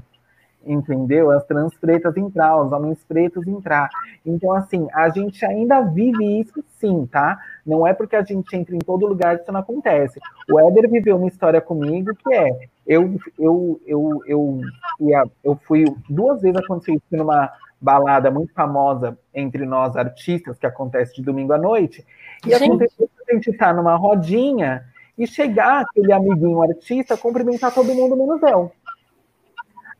[0.67, 1.31] entendeu?
[1.31, 3.89] As trans pretas entrar, os homens pretos entrar.
[4.25, 7.39] Então, assim, a gente ainda vive isso sim, tá?
[7.65, 10.21] Não é porque a gente entra em todo lugar que isso não acontece.
[10.51, 12.51] O Éder viveu uma história comigo que é,
[12.87, 14.61] eu, eu, eu, eu,
[15.01, 20.67] eu, eu fui, duas vezes aconteceu isso numa balada muito famosa entre nós artistas, que
[20.67, 22.05] acontece de domingo à noite,
[22.47, 22.65] e gente.
[22.65, 24.85] aconteceu a gente estar tá numa rodinha
[25.19, 28.73] e chegar aquele amiguinho artista cumprimentar todo mundo menos eu.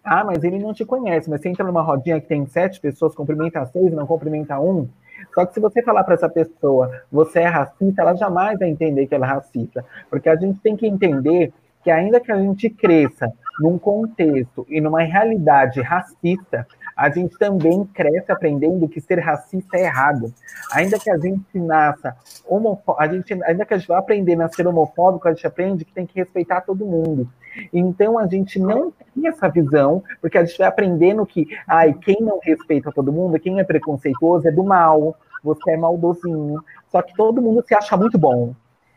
[0.05, 3.15] Ah, mas ele não te conhece, mas você entra numa rodinha que tem sete pessoas,
[3.15, 4.89] cumprimenta seis, não cumprimenta um.
[5.33, 9.07] Só que se você falar para essa pessoa, você é racista, ela jamais vai entender
[9.07, 9.85] que ela é racista.
[10.11, 11.53] Porque a gente tem que entender
[11.85, 17.85] que ainda que a gente cresça num contexto e numa realidade racista, a gente também
[17.85, 20.33] cresce aprendendo que ser racista é errado.
[20.73, 24.49] Ainda que a gente nasça homofóbico, a gente, ainda que a gente vá aprender a
[24.49, 27.29] ser homofóbico, a gente aprende que tem que respeitar todo mundo.
[27.73, 32.17] Então a gente não tem essa visão, porque a gente vai aprendendo que ai, quem
[32.21, 36.63] não respeita todo mundo, quem é preconceituoso é do mal, você é maldosinho.
[36.91, 38.55] Só que todo mundo se acha muito bom.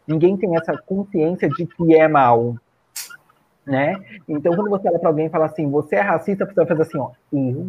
[0.07, 2.55] Ninguém tem essa consciência de que é mal.
[3.65, 3.95] Né?
[4.27, 6.81] Então, quando você olha para alguém e fala assim, você é racista, você vai fazer
[6.83, 7.67] assim, ó, eu,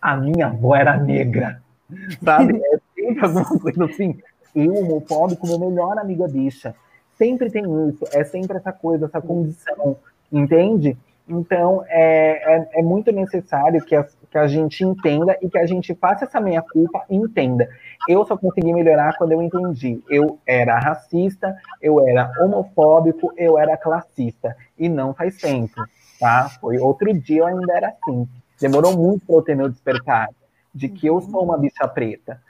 [0.00, 1.62] a minha avó era negra,
[2.22, 2.60] sabe?
[2.62, 4.18] É sempre alguma coisa assim.
[4.54, 6.74] Eu, homofóbico, meu melhor amiga bicha.
[7.16, 9.96] Sempre tem isso, é sempre essa coisa, essa condição,
[10.30, 10.96] entende?
[11.26, 15.66] Então, é, é, é muito necessário que a, que a gente entenda e que a
[15.66, 17.68] gente faça essa meia-culpa e entenda.
[18.08, 20.02] Eu só consegui melhorar quando eu entendi.
[20.08, 24.56] Eu era racista, eu era homofóbico, eu era classista.
[24.78, 25.84] E não faz tempo,
[26.18, 26.48] tá?
[26.60, 28.26] Foi outro dia eu ainda era assim.
[28.58, 30.28] Demorou muito para eu ter meu despertar
[30.74, 32.40] de que eu sou uma bicha preta.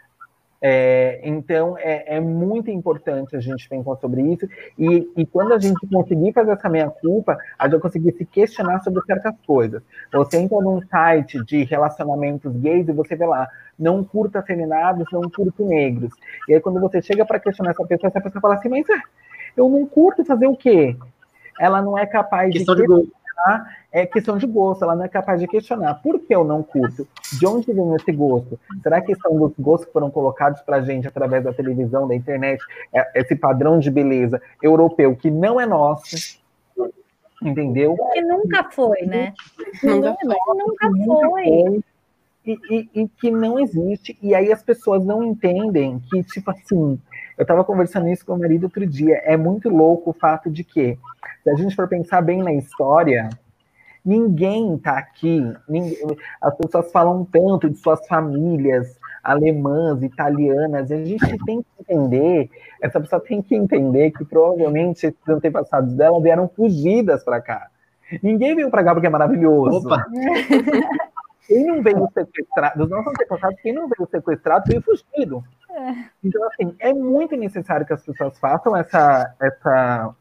[0.65, 4.47] É, então, é, é, muito importante a gente pensar sobre isso.
[4.79, 8.79] E, e, quando a gente conseguir fazer essa meia-culpa, a gente vai conseguir se questionar
[8.81, 9.83] sobre certas coisas.
[10.13, 15.23] Você entra num site de relacionamentos gays e você vê lá, não curta afeminados, não
[15.23, 16.13] curto negros.
[16.49, 19.01] E aí, quando você chega para questionar essa pessoa, essa pessoa fala assim: Mas é,
[19.57, 20.97] eu não curto fazer o quê?
[21.59, 22.85] Ela não é capaz Questão de.
[23.43, 25.95] De é questão de gosto, ela não é capaz de questionar.
[25.95, 27.07] Por que eu não curto?
[27.39, 28.59] De onde vem esse gosto?
[28.83, 32.15] Será que são dos gostos que foram colocados para a gente através da televisão, da
[32.15, 36.41] internet, é, esse padrão de beleza europeu que não é nosso?
[37.43, 37.97] Entendeu?
[38.13, 39.35] Que nunca foi, né?
[39.83, 40.37] Nunca foi.
[40.57, 41.83] Nunca foi.
[42.45, 44.19] E, e, e, que não existe.
[44.23, 46.99] E aí as pessoas não entendem que, tipo assim,
[47.39, 49.17] eu estava conversando isso com o marido outro dia.
[49.25, 50.99] É muito louco o fato de que,
[51.43, 53.29] se a gente for pensar bem na história,
[54.05, 55.43] ninguém está aqui.
[55.69, 55.97] Ninguém,
[56.41, 62.51] as pessoas falam tanto de suas famílias alemãs, italianas, e a gente tem que entender,
[62.81, 67.69] essa pessoa tem que entender que provavelmente esses antepassados dela vieram fugidas para cá.
[68.23, 69.87] Ninguém veio para cá porque é maravilhoso.
[69.87, 70.05] Opa!
[71.47, 75.45] Quem não veio sequestrado, dos nossos antepassados, quem não veio sequestrado veio fugido.
[75.71, 75.95] É.
[76.23, 80.15] Então, assim, é muito necessário que as pessoas façam essa, essa,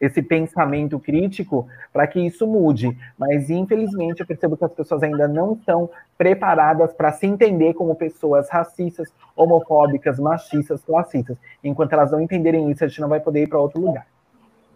[0.00, 2.96] esse pensamento crítico para que isso mude.
[3.18, 7.94] Mas, infelizmente, eu percebo que as pessoas ainda não estão preparadas para se entender como
[7.94, 11.36] pessoas racistas, homofóbicas, machistas, classistas.
[11.62, 14.06] Enquanto elas não entenderem isso, a gente não vai poder ir para outro lugar.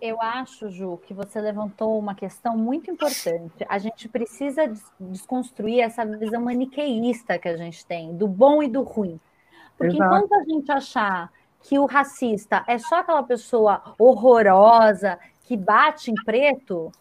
[0.00, 3.66] Eu acho, Ju, que você levantou uma questão muito importante.
[3.68, 8.82] A gente precisa desconstruir essa visão maniqueísta que a gente tem, do bom e do
[8.82, 9.20] ruim.
[9.76, 10.14] Porque Exato.
[10.14, 11.30] enquanto a gente achar
[11.62, 16.92] que o racista é só aquela pessoa horrorosa que bate em preto,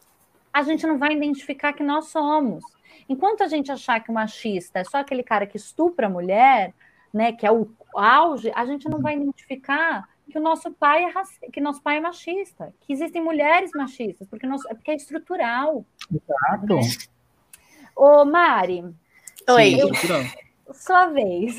[0.52, 2.64] a gente não vai identificar que nós somos.
[3.08, 6.74] Enquanto a gente achar que o machista é só aquele cara que estupra a mulher,
[7.14, 11.50] né, que é o auge, a gente não vai identificar que o nosso pai é
[11.52, 15.84] que nosso pai é machista, que existem mulheres machistas, porque, nós, porque é estrutural.
[16.12, 16.76] Exato.
[16.76, 16.82] Né?
[17.96, 18.86] Ô, Mari.
[19.50, 19.76] Oi.
[19.80, 19.90] Eu,
[20.74, 21.58] sua vez.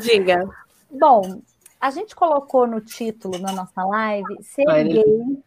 [0.00, 0.48] Diga.
[0.90, 1.42] Bom,
[1.80, 5.42] a gente colocou no título na nossa live ser gay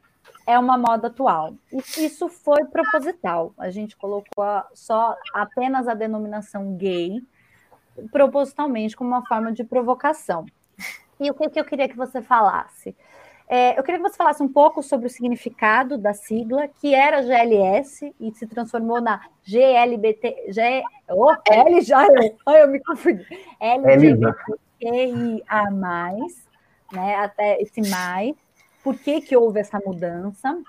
[0.50, 1.54] é uma moda atual.
[1.72, 3.54] E isso foi proposital.
[3.58, 7.22] A gente colocou só apenas a denominação gay
[8.12, 10.46] propositalmente como uma forma de provocação.
[11.20, 12.96] E o que, que eu queria que você falasse?
[13.48, 17.22] É, eu queria que você falasse um pouco sobre o significado da sigla, que era
[17.22, 20.46] GLS e se transformou na GLBT.
[20.50, 22.08] G, oh, L já.
[22.48, 23.26] Ai, eu me confundi.
[24.82, 26.44] LGBTQIA,
[26.92, 27.16] né?
[27.16, 28.36] Até esse mais.
[28.84, 30.62] Por que, que houve essa mudança?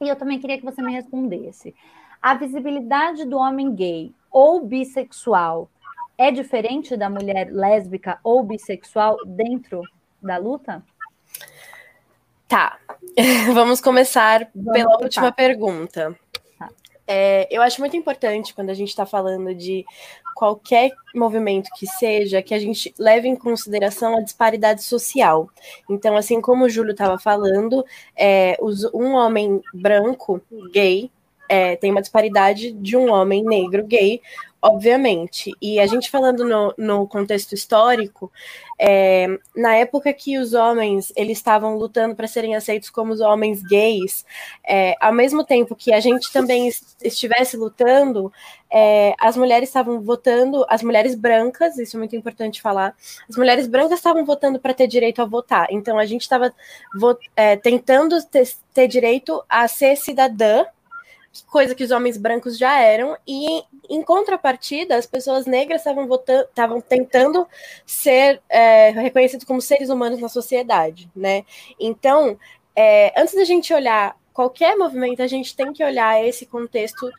[0.00, 1.74] E eu também queria que você me respondesse.
[2.20, 5.70] A visibilidade do homem gay ou bissexual
[6.18, 9.82] é diferente da mulher lésbica ou bissexual dentro
[10.22, 10.82] da luta?
[12.48, 12.78] Tá.
[13.54, 16.18] Vamos começar Vamos pela última pergunta.
[17.06, 19.84] É, eu acho muito importante quando a gente está falando de
[20.34, 25.48] qualquer movimento que seja, que a gente leve em consideração a disparidade social.
[25.88, 28.56] Então, assim como o Júlio estava falando, é,
[28.92, 30.42] um homem branco,
[30.72, 31.10] gay,
[31.48, 34.20] é, tem uma disparidade de um homem negro gay,
[34.66, 35.52] obviamente.
[35.62, 38.32] E a gente falando no, no contexto histórico,
[38.78, 43.62] é, na época que os homens eles estavam lutando para serem aceitos como os homens
[43.62, 44.24] gays,
[44.66, 46.68] é, ao mesmo tempo que a gente também
[47.02, 48.32] estivesse lutando,
[48.70, 52.94] é, as mulheres estavam votando, as mulheres brancas, isso é muito importante falar,
[53.28, 55.68] as mulheres brancas estavam votando para ter direito a votar.
[55.70, 56.52] Então a gente estava
[57.36, 60.64] é, tentando ter, ter direito a ser cidadã
[61.42, 66.44] coisa que os homens brancos já eram, e em contrapartida, as pessoas negras estavam votando,
[66.44, 67.46] estavam tentando
[67.84, 71.44] ser é, reconhecidos como seres humanos na sociedade, né?
[71.78, 72.38] Então,
[72.74, 77.10] é, antes da gente olhar qualquer movimento, a gente tem que olhar esse contexto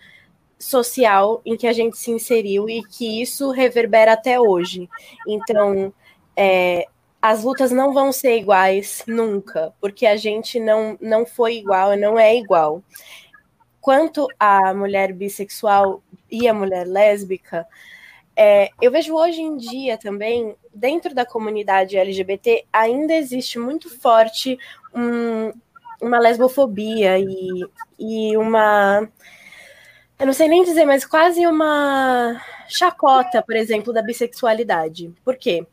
[0.60, 4.89] social em que a gente se inseriu e que isso reverbera até hoje.
[5.27, 5.93] Então,
[6.36, 6.86] é,
[7.21, 12.17] as lutas não vão ser iguais nunca, porque a gente não, não foi igual, não
[12.17, 12.84] é igual.
[13.88, 17.65] Quanto à mulher bissexual e a mulher lésbica,
[18.36, 24.60] é, eu vejo hoje em dia também, dentro da comunidade LGBT, ainda existe muito forte
[24.93, 25.54] um,
[26.02, 27.65] uma lesbofobia e,
[27.97, 29.08] e uma.
[30.19, 35.13] Eu não sei nem dizer, mas quase uma chacota, por exemplo, da bissexualidade.
[35.23, 35.65] Por quê?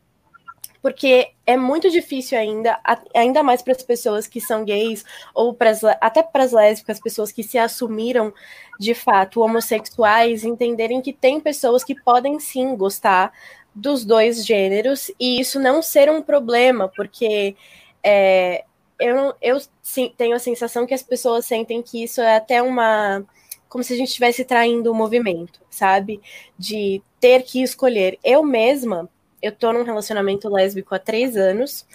[0.85, 2.79] Porque é muito difícil ainda,
[3.15, 5.03] ainda mais para as pessoas que são gays,
[5.35, 8.35] ou pras, até para as lésbicas, pessoas que se assumiram
[8.79, 13.33] de fato homossexuais, entenderem que tem pessoas que podem sim gostar
[13.75, 17.57] dos dois gêneros, e isso não ser um problema, porque
[18.03, 18.67] é,
[19.01, 23.25] eu, eu sim, tenho a sensação que as pessoas sentem que isso é até uma.
[23.71, 26.21] Como se a gente estivesse traindo o movimento, sabe?
[26.59, 28.19] De ter que escolher.
[28.23, 29.09] Eu mesma,
[29.45, 31.87] eu tô num relacionamento lésbico há três anos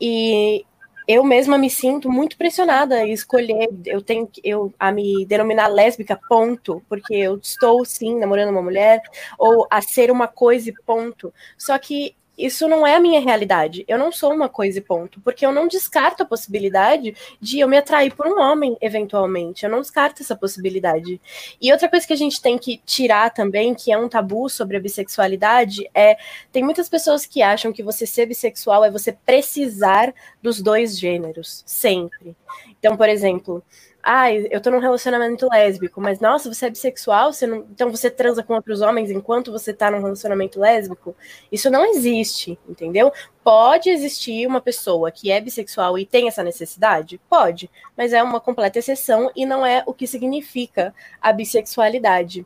[0.00, 0.64] e
[1.08, 6.18] eu mesma me sinto muito pressionada a escolher, eu tenho eu a me denominar lésbica,
[6.28, 9.00] ponto, porque eu estou sim namorando uma mulher,
[9.38, 11.32] ou a ser uma coisa, ponto.
[11.58, 13.84] Só que isso não é a minha realidade.
[13.86, 15.20] Eu não sou uma coisa e ponto.
[15.20, 19.64] Porque eu não descarto a possibilidade de eu me atrair por um homem, eventualmente.
[19.64, 21.20] Eu não descarto essa possibilidade.
[21.60, 24.76] E outra coisa que a gente tem que tirar também, que é um tabu sobre
[24.76, 26.16] a bissexualidade, é.
[26.50, 31.62] Tem muitas pessoas que acham que você ser bissexual é você precisar dos dois gêneros.
[31.66, 32.34] Sempre.
[32.78, 33.62] Então, por exemplo
[34.02, 37.58] ah, eu tô num relacionamento lésbico, mas nossa, você é bissexual, você não...
[37.70, 41.14] então você transa com outros homens enquanto você tá num relacionamento lésbico?
[41.52, 43.12] Isso não existe, entendeu?
[43.44, 47.20] Pode existir uma pessoa que é bissexual e tem essa necessidade?
[47.30, 52.44] Pode, mas é uma completa exceção e não é o que significa a bissexualidade.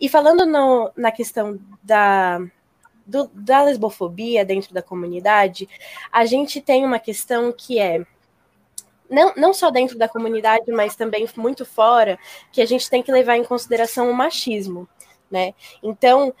[0.00, 2.40] E falando no, na questão da,
[3.06, 5.68] do, da lesbofobia dentro da comunidade,
[6.10, 8.06] a gente tem uma questão que é
[9.08, 12.18] não, não só dentro da comunidade, mas também muito fora,
[12.52, 14.88] que a gente tem que levar em consideração o machismo,
[15.30, 15.54] né?
[15.82, 16.34] Então,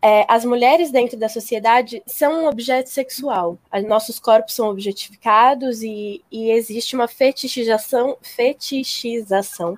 [0.00, 3.58] é, as mulheres dentro da sociedade são um objeto sexual.
[3.88, 9.76] Nossos corpos são objetificados e, e existe uma fetichização, fetichização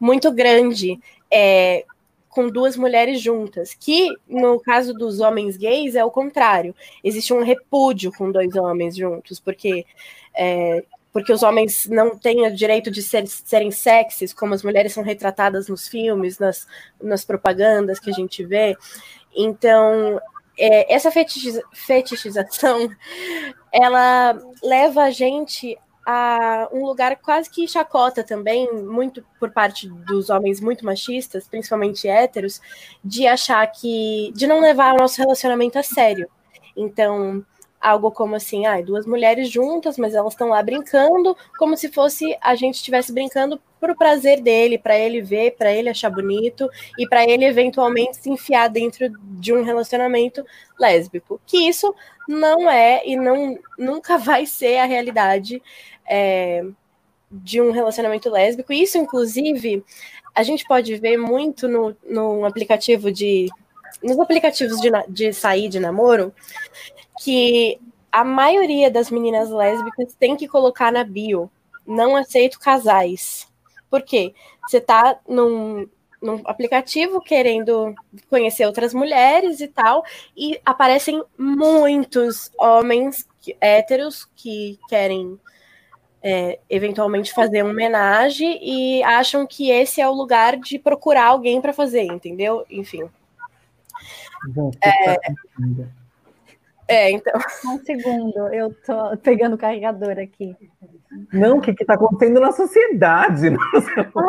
[0.00, 0.98] muito grande
[1.30, 1.84] é,
[2.30, 6.74] com duas mulheres juntas, que no caso dos homens gays é o contrário.
[7.02, 9.84] Existe um repúdio com dois homens juntos, porque
[10.34, 10.84] é,
[11.16, 15.02] porque os homens não têm o direito de ser, serem sexys, como as mulheres são
[15.02, 16.66] retratadas nos filmes, nas,
[17.02, 18.76] nas propagandas que a gente vê.
[19.34, 20.20] Então,
[20.58, 22.90] é, essa fetichiza, fetichização,
[23.72, 30.28] ela leva a gente a um lugar quase que chacota também, muito por parte dos
[30.28, 32.60] homens muito machistas, principalmente héteros,
[33.02, 34.30] de achar que.
[34.34, 36.28] de não levar o nosso relacionamento a sério.
[36.76, 37.42] Então,
[37.86, 42.36] algo como assim, ah, duas mulheres juntas, mas elas estão lá brincando, como se fosse
[42.40, 46.68] a gente estivesse brincando para o prazer dele, para ele ver, para ele achar bonito
[46.98, 50.44] e para ele eventualmente se enfiar dentro de um relacionamento
[50.76, 51.40] lésbico.
[51.46, 51.94] Que isso
[52.28, 55.62] não é e não nunca vai ser a realidade
[56.08, 56.64] é,
[57.30, 58.72] de um relacionamento lésbico.
[58.72, 59.84] Isso, inclusive,
[60.34, 63.48] a gente pode ver muito no, no aplicativo de
[64.02, 66.32] nos aplicativos de, de sair de namoro,
[67.22, 67.78] que
[68.10, 71.50] a maioria das meninas lésbicas tem que colocar na bio.
[71.86, 73.46] Não aceito casais.
[73.90, 74.34] Por quê?
[74.62, 75.88] Você tá num,
[76.20, 77.94] num aplicativo querendo
[78.28, 80.02] conhecer outras mulheres e tal,
[80.36, 83.26] e aparecem muitos homens
[83.60, 85.38] héteros que querem
[86.22, 91.60] é, eventualmente fazer um homenagem e acham que esse é o lugar de procurar alguém
[91.60, 92.64] para fazer, entendeu?
[92.68, 93.08] Enfim.
[94.82, 95.16] é,
[96.88, 97.34] é, então.
[97.66, 100.56] Um segundo, eu tô pegando o carregador aqui.
[101.32, 103.48] Não, o que está acontecendo na sociedade?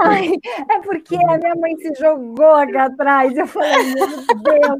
[0.03, 0.31] Ai,
[0.69, 3.35] é porque a minha mãe se jogou aqui atrás.
[3.35, 4.77] Eu falei, meu Deus.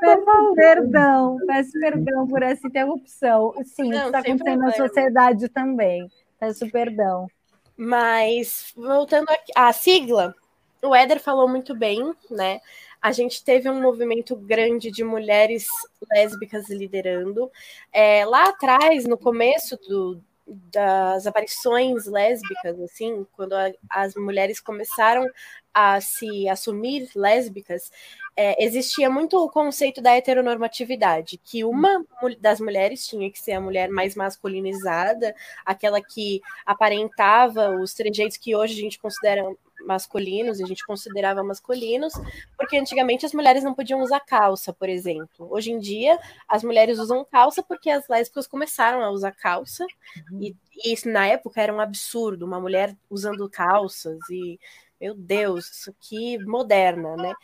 [0.00, 3.52] peço perdão, peço perdão por essa interrupção.
[3.64, 4.66] Sim, Não, está acontecendo problema.
[4.66, 6.08] na sociedade também.
[6.40, 7.28] Peço perdão.
[7.76, 9.26] Mas, voltando
[9.56, 10.34] à sigla,
[10.82, 12.60] o Éder falou muito bem, né?
[13.04, 15.66] A gente teve um movimento grande de mulheres
[16.10, 17.52] lésbicas liderando.
[17.92, 25.26] É, lá atrás, no começo do, das aparições lésbicas, assim, quando a, as mulheres começaram
[25.74, 27.92] a se assumir lésbicas,
[28.34, 32.06] é, existia muito o conceito da heteronormatividade, que uma
[32.40, 38.56] das mulheres tinha que ser a mulher mais masculinizada, aquela que aparentava os trejeitos que
[38.56, 39.54] hoje a gente considera
[39.86, 42.12] masculinos, a gente considerava masculinos,
[42.56, 45.48] porque antigamente as mulheres não podiam usar calça, por exemplo.
[45.50, 46.18] Hoje em dia,
[46.48, 49.84] as mulheres usam calça porque as lésbicas começaram a usar calça,
[50.30, 50.42] uhum.
[50.42, 54.58] e, e isso na época era um absurdo, uma mulher usando calças, e
[55.00, 57.34] meu Deus, isso aqui moderna, né?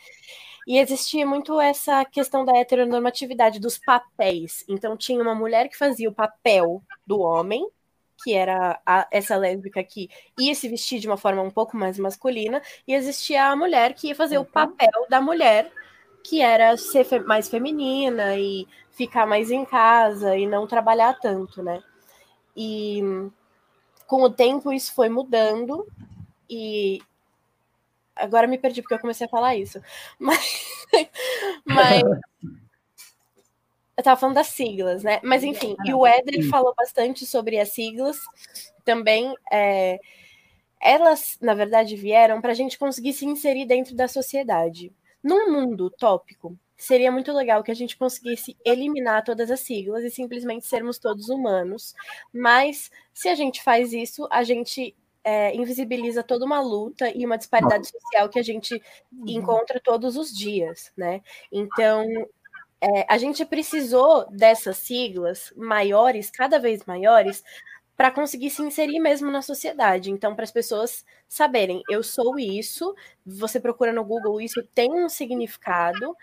[0.67, 4.63] E existia muito essa questão da heteronormatividade dos papéis.
[4.67, 7.67] Então tinha uma mulher que fazia o papel do homem,
[8.23, 10.09] que era a, essa lésbica que
[10.39, 14.07] ia se vestir de uma forma um pouco mais masculina, e existia a mulher que
[14.07, 14.43] ia fazer uhum.
[14.43, 15.71] o papel da mulher,
[16.23, 21.63] que era ser fe mais feminina e ficar mais em casa e não trabalhar tanto,
[21.63, 21.81] né?
[22.55, 23.01] E
[24.05, 25.87] com o tempo isso foi mudando
[26.49, 27.01] e
[28.15, 29.81] agora me perdi porque eu comecei a falar isso.
[30.19, 30.67] Mas,
[31.65, 32.03] mas
[34.01, 35.19] eu estava falando das siglas, né?
[35.23, 38.19] Mas enfim, e o Éder falou bastante sobre as siglas
[38.83, 39.33] também.
[39.51, 39.99] É,
[40.81, 44.91] elas, na verdade, vieram para a gente conseguir se inserir dentro da sociedade.
[45.23, 50.09] Num mundo utópico, seria muito legal que a gente conseguisse eliminar todas as siglas e
[50.09, 51.93] simplesmente sermos todos humanos.
[52.33, 57.37] Mas se a gente faz isso, a gente é, invisibiliza toda uma luta e uma
[57.37, 58.73] disparidade social que a gente
[59.13, 59.25] uhum.
[59.27, 61.21] encontra todos os dias, né?
[61.51, 62.03] Então,
[62.81, 67.43] é, a gente precisou dessas siglas maiores, cada vez maiores,
[67.95, 70.09] para conseguir se inserir mesmo na sociedade.
[70.09, 75.07] Então, para as pessoas saberem, eu sou isso, você procura no Google, isso tem um
[75.07, 76.15] significado,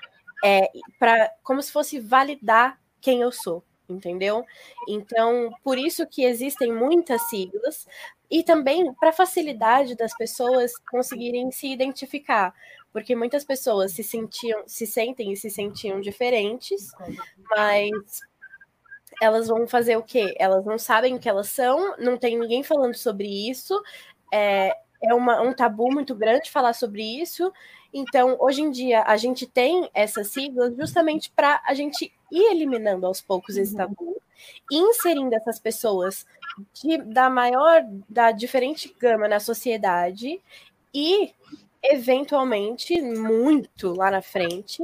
[0.44, 4.44] é, para como se fosse validar quem eu sou entendeu?
[4.86, 7.86] Então, por isso que existem muitas siglas
[8.30, 12.54] e também para facilidade das pessoas conseguirem se identificar,
[12.92, 16.90] porque muitas pessoas se sentiam, se sentem e se sentiam diferentes,
[17.50, 18.20] mas
[19.20, 20.34] elas vão fazer o quê?
[20.38, 23.80] Elas não sabem o que elas são, não tem ninguém falando sobre isso,
[24.32, 27.52] é, é uma, um tabu muito grande falar sobre isso.
[27.92, 33.06] Então, hoje em dia, a gente tem essas siglas justamente para a gente ir eliminando
[33.06, 33.78] aos poucos esse uhum.
[33.78, 34.22] tabu,
[34.70, 36.26] inserindo essas pessoas
[36.74, 40.40] de, da maior, da diferente gama na sociedade
[40.92, 41.32] e,
[41.82, 44.82] eventualmente, muito lá na frente,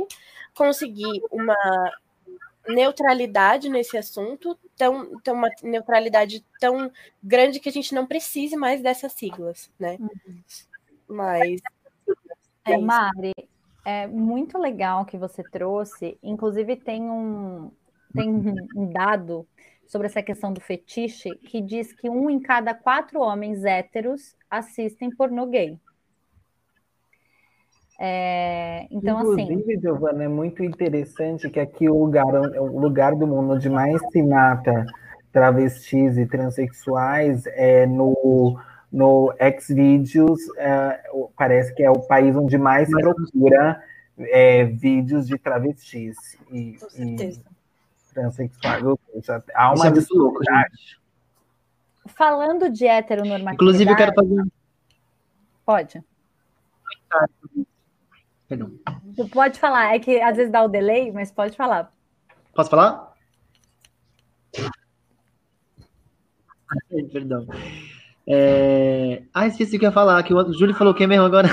[0.54, 1.56] conseguir uma
[2.68, 6.90] neutralidade nesse assunto, tão, tão uma neutralidade tão
[7.22, 9.96] grande que a gente não precise mais dessas siglas, né?
[10.00, 10.42] Uhum.
[11.06, 11.60] Mas
[12.64, 13.34] é Mari,
[13.84, 16.18] é muito legal que você trouxe.
[16.22, 17.70] Inclusive, tem um,
[18.14, 18.30] tem
[18.74, 19.46] um dado
[19.86, 25.10] sobre essa questão do fetiche que diz que um em cada quatro homens héteros assistem
[25.10, 25.78] pornô gay.
[27.98, 29.80] É, então, assim, Inclusive, assim.
[29.80, 34.22] Giovana, é muito interessante que aqui o lugar, o lugar do mundo onde mais se
[34.22, 34.84] mata
[35.32, 38.58] travestis e transexuais é no
[38.90, 43.82] no Xvideos, é, parece que é o país onde mais Mas, procura
[44.16, 46.16] é, vídeos de travestis
[46.52, 47.36] e, e
[48.14, 48.84] transexuais.
[49.12, 51.00] Seja, há uma Isso é louco, gente.
[52.06, 53.54] Falando de heteronormatividade...
[53.56, 54.44] Inclusive, eu quero fazer...
[55.66, 56.04] Pode.
[58.48, 58.72] Perdão.
[59.16, 61.92] Tu pode falar, é que às vezes dá o delay, mas pode falar.
[62.54, 63.12] Posso falar?
[67.12, 67.46] Perdão.
[68.26, 69.22] É...
[69.32, 71.48] Ah, esqueci o que eu ia falar, que o Júlio falou o que mesmo agora?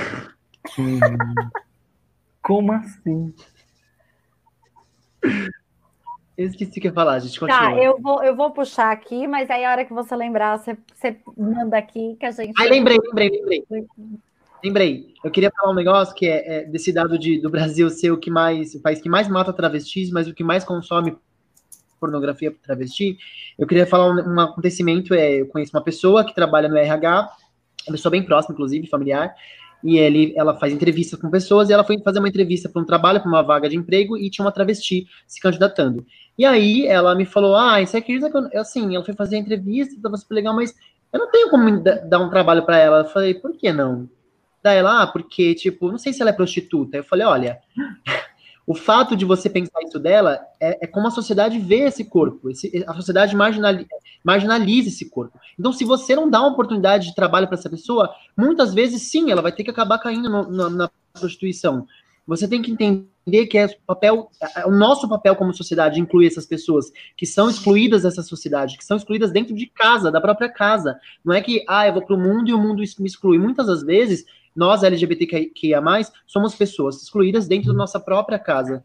[2.42, 3.34] Como assim?
[6.38, 7.76] Eu esqueci o que ia falar, a gente tá, continua.
[7.76, 10.78] Tá, eu vou, eu vou puxar aqui, mas aí a hora que você lembrar, você,
[10.94, 12.54] você manda aqui que a gente.
[12.60, 13.88] Ah, lembrei, lembrei, lembrei.
[14.64, 15.14] Lembrei.
[15.24, 18.18] Eu queria falar um negócio que é, é desse dado de, do Brasil ser o
[18.18, 21.16] que mais, o país que mais mata travestis, mas o que mais consome
[22.02, 23.16] pornografia travesti,
[23.60, 27.30] eu queria falar um, um, acontecimento, é, eu conheço uma pessoa que trabalha no RH,
[27.88, 29.36] uma pessoa bem próxima, inclusive, familiar,
[29.84, 32.86] e ele, ela faz entrevistas com pessoas, e ela foi fazer uma entrevista para um
[32.86, 36.04] trabalho, para uma vaga de emprego, e tinha uma travesti se candidatando.
[36.38, 40.18] E aí, ela me falou, ah, que eu, assim, ela foi fazer a entrevista, estava
[40.18, 40.74] super legal, mas
[41.14, 43.00] eu não tenho como dar um trabalho para ela.
[43.00, 44.10] Eu falei, por que não?
[44.64, 46.98] Daí ela, ah, porque, tipo, não sei se ela é prostituta.
[46.98, 47.60] Eu falei, olha,
[48.66, 52.50] o fato de você pensar isso dela é, é como a sociedade vê esse corpo.
[52.50, 53.90] Esse, a sociedade marginaliza,
[54.24, 55.40] marginaliza esse corpo.
[55.60, 59.32] Então, se você não dá uma oportunidade de trabalho para essa pessoa, muitas vezes sim,
[59.32, 61.88] ela vai ter que acabar caindo no, no, na prostituição.
[62.26, 66.28] Você tem que entender que é o papel, é o nosso papel como sociedade incluir
[66.28, 70.48] essas pessoas que são excluídas dessa sociedade, que são excluídas dentro de casa, da própria
[70.48, 70.98] casa.
[71.26, 73.38] Não é que, ah, eu vou para o mundo e o mundo me exclui.
[73.38, 74.24] Muitas das vezes
[74.56, 75.82] nós, LGBTQIA+,
[76.28, 78.84] somos pessoas excluídas dentro da nossa própria casa.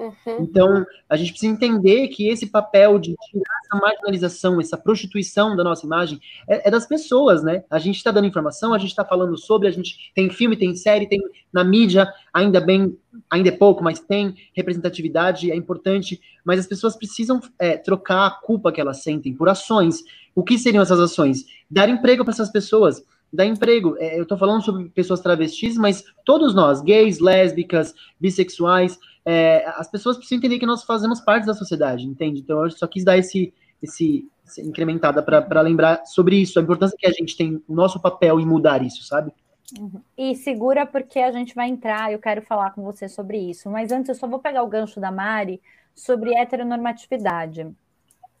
[0.00, 0.38] Uhum.
[0.40, 5.62] Então, a gente precisa entender que esse papel de tirar essa marginalização, essa prostituição da
[5.62, 6.18] nossa imagem,
[6.48, 7.64] é, é das pessoas, né?
[7.68, 10.74] A gente está dando informação, a gente está falando sobre, a gente tem filme, tem
[10.74, 11.20] série, tem
[11.52, 12.96] na mídia, ainda bem,
[13.28, 18.30] ainda é pouco, mas tem representatividade, é importante, mas as pessoas precisam é, trocar a
[18.30, 20.02] culpa que elas sentem por ações.
[20.34, 21.44] O que seriam essas ações?
[21.70, 23.96] Dar emprego para essas pessoas dar emprego.
[23.98, 29.90] É, eu estou falando sobre pessoas travestis, mas todos nós, gays, lésbicas, bissexuais, é, as
[29.90, 32.40] pessoas precisam entender que nós fazemos parte da sociedade, entende?
[32.40, 33.52] Então eu só quis dar esse,
[33.82, 38.00] esse, esse incrementada para lembrar sobre isso, a importância que a gente tem, o nosso
[38.00, 39.32] papel em mudar isso, sabe?
[39.78, 40.00] Uhum.
[40.16, 43.70] E segura porque a gente vai entrar, eu quero falar com você sobre isso.
[43.70, 45.60] Mas antes eu só vou pegar o gancho da Mari
[45.94, 47.70] sobre heteronormatividade.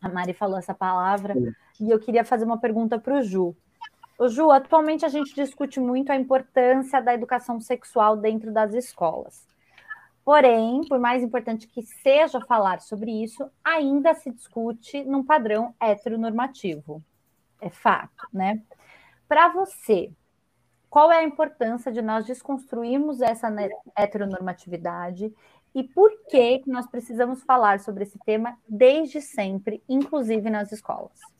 [0.00, 1.52] A Mari falou essa palavra Sim.
[1.80, 3.54] e eu queria fazer uma pergunta para o Ju.
[4.20, 9.46] O Ju, atualmente a gente discute muito a importância da educação sexual dentro das escolas.
[10.22, 17.02] Porém, por mais importante que seja falar sobre isso, ainda se discute num padrão heteronormativo.
[17.62, 18.60] É fato, né?
[19.26, 20.12] Para você,
[20.90, 23.48] qual é a importância de nós desconstruirmos essa
[23.96, 25.32] heteronormatividade
[25.74, 31.39] e por que nós precisamos falar sobre esse tema desde sempre, inclusive nas escolas?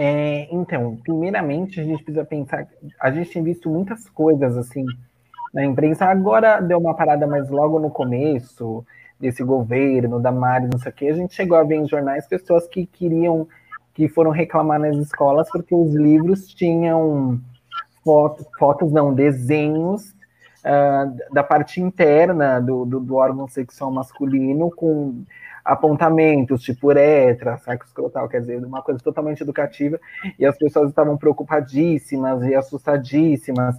[0.00, 2.68] É, então, primeiramente, a gente precisa pensar.
[3.00, 4.84] A gente tem visto muitas coisas assim
[5.52, 6.04] na imprensa.
[6.04, 8.86] Agora deu uma parada, mas logo no começo
[9.18, 12.28] desse governo, da Mari, não sei o quê, a gente chegou a ver em jornais
[12.28, 13.48] pessoas que queriam,
[13.92, 17.40] que foram reclamar nas escolas porque os livros tinham
[18.04, 20.14] fotos, fotos não, desenhos
[20.64, 25.24] uh, da parte interna do, do, do, órgão sexual masculino com
[25.68, 30.00] apontamentos, tipo uretra, saco escrotal, quer dizer, uma coisa totalmente educativa,
[30.38, 33.76] e as pessoas estavam preocupadíssimas e assustadíssimas,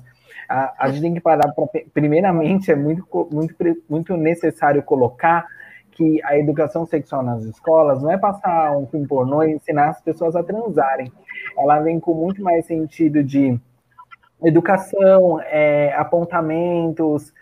[0.48, 1.68] a, a gente tem que parar para.
[1.92, 3.56] Primeiramente, é muito, muito,
[3.90, 5.48] muito necessário colocar
[5.92, 10.02] que a educação sexual nas escolas não é passar um filme pornô e ensinar as
[10.02, 11.12] pessoas a transarem.
[11.58, 13.60] Ela vem com muito mais sentido de
[14.44, 17.34] educação, é, apontamentos,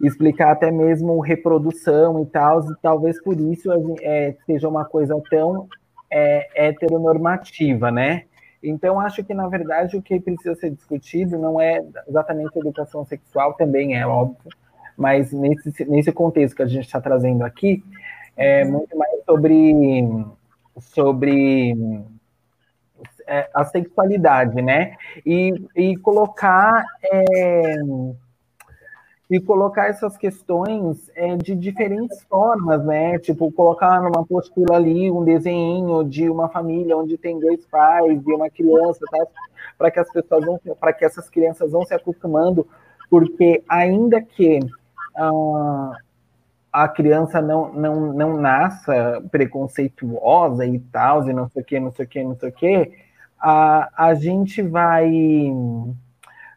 [0.00, 3.70] explicar até mesmo reprodução e tal, e talvez por isso
[4.00, 5.68] é, seja uma coisa tão
[6.10, 8.24] é, heteronormativa, né?
[8.62, 13.54] Então, acho que, na verdade, o que precisa ser discutido não é exatamente educação sexual,
[13.54, 14.50] também é óbvio,
[14.96, 17.84] mas nesse, nesse contexto que a gente está trazendo aqui,
[18.36, 20.04] é muito mais sobre,
[20.80, 22.04] sobre
[23.26, 24.96] é, a sexualidade, né?
[25.24, 26.84] E, e colocar.
[27.02, 27.76] É,
[29.30, 33.18] e colocar essas questões é, de diferentes formas, né?
[33.18, 38.32] Tipo, colocar numa postura ali um desenho de uma família onde tem dois pais e
[38.32, 39.26] uma criança, tá?
[39.76, 42.66] para que as pessoas vão, para que essas crianças vão se acostumando,
[43.10, 44.60] porque ainda que
[45.14, 45.92] ah,
[46.72, 51.92] a criança não, não, não nasça preconceituosa e tal, e não sei o que, não
[51.92, 52.92] sei o que, não sei o que,
[53.38, 55.10] a, a gente vai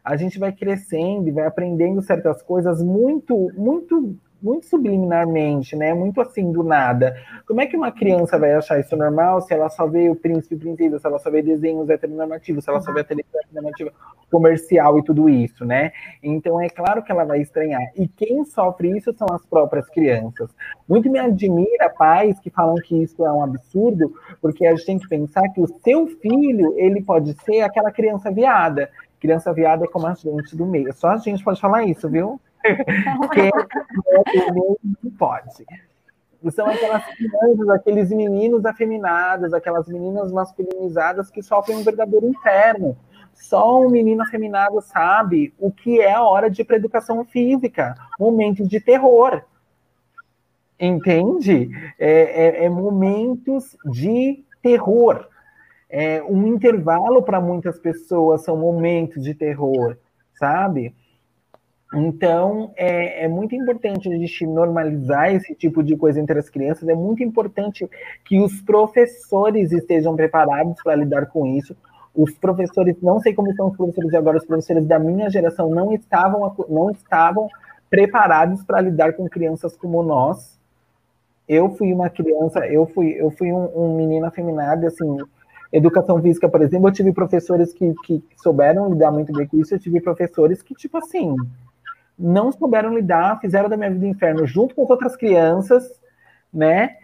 [0.04, 5.94] a gente vai crescendo e vai aprendendo certas coisas muito, muito, muito subliminarmente, né?
[5.94, 7.16] Muito assim do nada.
[7.46, 10.56] Como é que uma criança vai achar isso normal se ela só vê o príncipe
[10.56, 13.92] e princesa, se ela só vê desenhos heteronormativos, se ela só vê a televisão heteronormativa
[14.28, 15.92] comercial e tudo isso, né?
[16.20, 17.82] Então é claro que ela vai estranhar.
[17.94, 20.50] E quem sofre isso são as próprias crianças.
[20.88, 24.98] Muito me admira pais que falam que isso é um absurdo, porque a gente tem
[24.98, 28.90] que pensar que o seu filho, ele pode ser aquela criança viada
[29.22, 30.92] criança viada é como a gente do meio.
[30.92, 32.40] Só a gente pode falar isso, viu?
[33.32, 35.64] Quem é do meio não pode.
[36.50, 42.96] São aquelas crianças, aqueles meninos afeminados, aquelas meninas masculinizadas que sofrem um verdadeiro inferno.
[43.32, 48.80] Só um menino afeminado sabe o que é a hora de educação física, momentos de
[48.80, 49.42] terror.
[50.80, 51.70] Entende?
[51.96, 55.28] É, é, é momentos de terror
[55.92, 59.98] é, um intervalo para muitas pessoas são momentos de terror,
[60.34, 60.94] sabe?
[61.94, 66.88] Então, é, é, muito importante a gente normalizar esse tipo de coisa entre as crianças.
[66.88, 67.86] É muito importante
[68.24, 71.76] que os professores estejam preparados para lidar com isso.
[72.14, 75.68] Os professores, não sei como são os professores de agora, os professores da minha geração
[75.68, 77.46] não estavam, não estavam
[77.90, 80.58] preparados para lidar com crianças como nós.
[81.46, 85.18] Eu fui uma criança, eu fui, eu fui um, um menino afeminado, assim,
[85.72, 89.74] Educação física, por exemplo, eu tive professores que, que souberam lidar muito bem com isso,
[89.74, 91.34] eu tive professores que, tipo assim,
[92.18, 96.00] não souberam lidar, fizeram da minha vida inferno junto com as outras crianças,
[96.52, 96.96] né?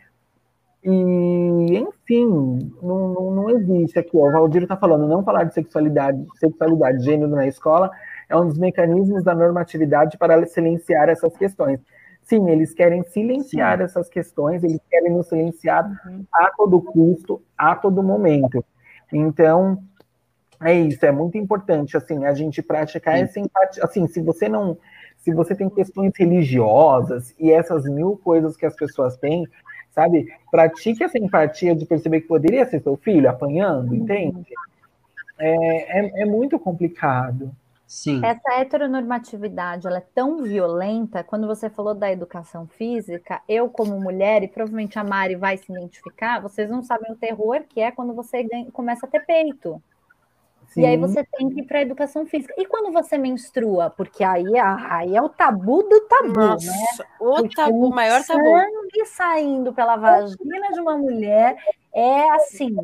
[0.84, 4.16] E, enfim, não, não, não existe aqui.
[4.16, 7.90] Ó, o Valdir está falando, não falar de sexualidade, sexualidade, gênero na escola
[8.28, 11.80] é um dos mecanismos da normatividade para silenciar essas questões.
[12.28, 13.84] Sim, eles querem silenciar sim.
[13.84, 16.24] essas questões, eles querem nos silenciar uhum.
[16.32, 18.62] a todo custo, a todo momento.
[19.10, 19.82] Então,
[20.60, 23.22] é isso, é muito importante, assim, a gente praticar sim.
[23.22, 23.82] essa empatia.
[23.82, 24.76] Assim, se você não,
[25.16, 29.48] se você tem questões religiosas e essas mil coisas que as pessoas têm,
[29.90, 30.26] sabe?
[30.50, 33.96] Pratique essa empatia de perceber que poderia ser seu filho apanhando, uhum.
[33.96, 34.52] entende?
[35.38, 37.50] É, é, é muito complicado.
[37.88, 38.20] Sim.
[38.22, 41.24] Essa heteronormatividade ela é tão violenta.
[41.24, 45.72] Quando você falou da educação física, eu, como mulher, e provavelmente a Mari vai se
[45.72, 49.82] identificar, vocês não sabem o terror que é quando você começa a ter peito.
[50.68, 50.82] Sim.
[50.82, 52.52] E aí você tem que ir para a educação física.
[52.58, 53.88] E quando você menstrua?
[53.88, 57.06] Porque aí, aí é o tabu do tabu, Nossa, né?
[57.18, 58.44] O tabu, o maior tabu.
[58.44, 61.56] sangue saindo pela vagina de uma mulher
[61.90, 62.76] é assim,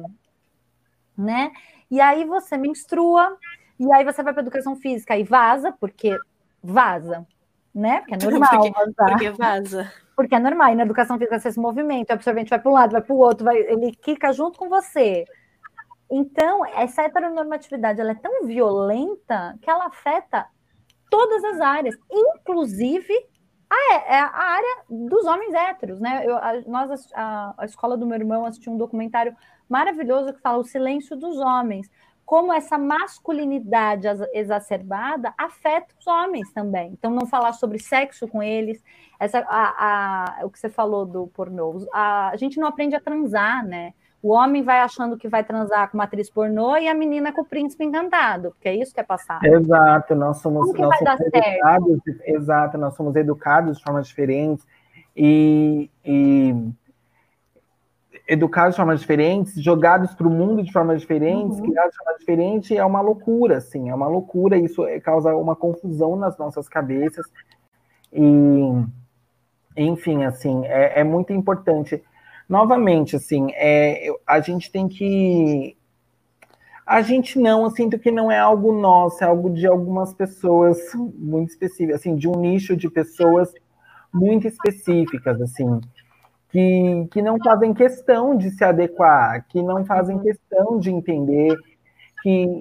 [1.14, 1.52] né?
[1.90, 3.36] E aí você menstrua,
[3.84, 6.18] e aí você vai para educação física e vaza, porque
[6.62, 7.26] vaza,
[7.74, 8.00] né?
[8.00, 9.10] Porque é normal porque, vazar.
[9.10, 9.92] Porque vaza.
[10.16, 10.72] Porque é normal.
[10.72, 13.14] E na educação física você se movimenta, o absorvente vai para um lado, vai para
[13.14, 15.24] o outro, vai, ele quica junto com você.
[16.10, 20.46] Então, essa heteronormatividade ela é tão violenta que ela afeta
[21.10, 23.12] todas as áreas, inclusive
[23.70, 26.22] a, é, a área dos homens héteros, né?
[26.24, 29.34] Eu, a, nós, a, a escola do meu irmão assistiu um documentário
[29.68, 31.90] maravilhoso que fala o silêncio dos homens,
[32.24, 36.92] como essa masculinidade exacerbada afeta os homens também.
[36.92, 38.82] Então, não falar sobre sexo com eles,
[39.20, 43.00] essa, a, a, o que você falou do pornô, a, a gente não aprende a
[43.00, 43.92] transar, né?
[44.22, 47.42] O homem vai achando que vai transar com uma atriz pornô e a menina com
[47.42, 49.44] o príncipe encantado, porque é isso que é passado.
[49.44, 52.22] Exato, nós somos, nós somos educados, certo?
[52.24, 54.66] exato, nós somos educados de formas diferentes
[55.14, 56.54] e, e
[58.26, 61.66] educados de formas diferentes, jogados para o mundo de formas diferentes, uhum.
[61.66, 66.16] criados de forma diferente, é uma loucura, assim, é uma loucura, isso causa uma confusão
[66.16, 67.26] nas nossas cabeças,
[68.12, 68.84] e,
[69.76, 72.02] enfim, assim, é, é muito importante.
[72.48, 75.76] Novamente, assim, é, a gente tem que...
[76.86, 80.78] A gente não, eu sinto que não é algo nosso, é algo de algumas pessoas
[81.16, 83.52] muito específicas, assim, de um nicho de pessoas
[84.12, 85.80] muito específicas, assim,
[86.54, 91.52] que, que não fazem questão de se adequar, que não fazem questão de entender,
[92.22, 92.60] que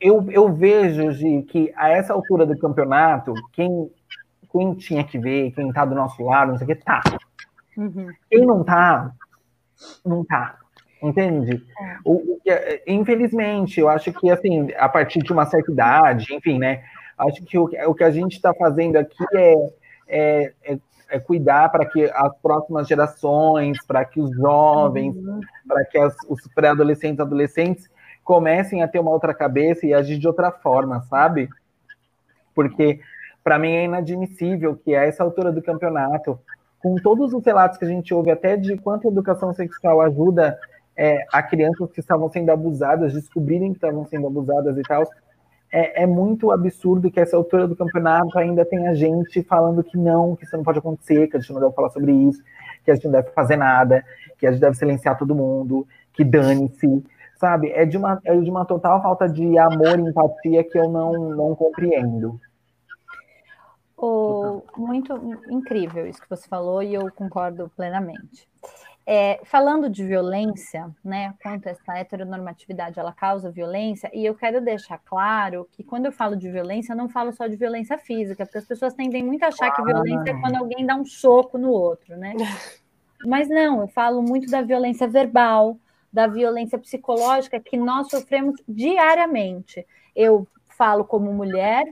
[0.00, 3.90] eu, eu vejo de que a essa altura do campeonato, quem,
[4.50, 7.02] quem tinha que ver, quem tá do nosso lado, não sei o que, tá.
[7.76, 8.08] Uhum.
[8.30, 9.12] Quem não tá,
[10.02, 10.56] não tá.
[11.02, 11.62] Entende?
[11.78, 11.96] É.
[12.06, 12.40] O, o,
[12.86, 16.82] infelizmente, eu acho que assim, a partir de uma certa idade, enfim, né?
[17.18, 19.54] Acho que o, o que a gente está fazendo aqui é,
[20.08, 20.78] é, é
[21.08, 25.40] é, cuidar para que as próximas gerações, para que os jovens, uhum.
[25.66, 27.90] para que as, os pré-adolescentes, adolescentes
[28.22, 31.48] comecem a ter uma outra cabeça e agir de outra forma, sabe?
[32.54, 33.00] Porque
[33.42, 36.38] para mim é inadmissível que a essa altura do campeonato,
[36.82, 40.58] com todos os relatos que a gente ouve até de quanto a educação sexual ajuda
[40.96, 45.04] é, a crianças que estavam sendo abusadas descobrirem que estavam sendo abusadas e tal,
[45.74, 50.36] é, é, muito absurdo que essa altura do campeonato ainda tenha gente falando que não,
[50.36, 52.40] que isso não pode acontecer, que a gente não deve falar sobre isso,
[52.84, 54.04] que a gente não deve fazer nada,
[54.38, 57.04] que a gente deve silenciar todo mundo, que dane-se,
[57.40, 57.72] sabe?
[57.72, 61.12] É de, uma, é de uma total falta de amor e empatia que eu não,
[61.30, 62.40] não compreendo.
[63.96, 65.12] Oh, muito
[65.50, 68.48] incrível isso que você falou e eu concordo plenamente.
[69.06, 74.98] É, falando de violência, né, quanto essa heteronormatividade ela causa violência, e eu quero deixar
[75.04, 78.58] claro que quando eu falo de violência, eu não falo só de violência física, porque
[78.58, 81.68] as pessoas tendem muito a achar que violência é quando alguém dá um soco no
[81.70, 82.34] outro, né?
[83.26, 85.78] Mas não, eu falo muito da violência verbal,
[86.12, 89.86] da violência psicológica que nós sofremos diariamente.
[90.14, 90.46] Eu
[90.76, 91.84] falo como mulher,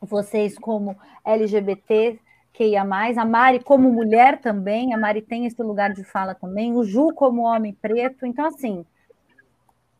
[0.00, 2.20] vocês como LGBT,
[2.52, 6.34] que ia mais, a Mari como mulher também, a Mari tem esse lugar de fala
[6.34, 8.84] também, o Ju como homem preto, então assim,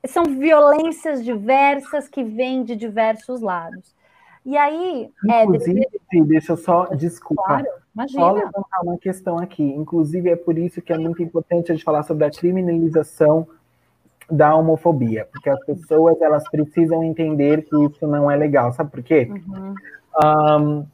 [0.07, 3.95] são violências diversas que vêm de diversos lados.
[4.45, 5.81] E aí, inclusive,
[6.13, 7.67] é, deixa eu só, desculpa, claro,
[8.09, 9.63] só levantar uma questão aqui.
[9.63, 13.47] Inclusive, é por isso que é muito importante a gente falar sobre a criminalização
[14.29, 18.73] da homofobia, porque as pessoas elas precisam entender que isso não é legal.
[18.73, 19.31] Sabe por quê?
[19.31, 19.75] Uhum.
[20.25, 20.87] Um,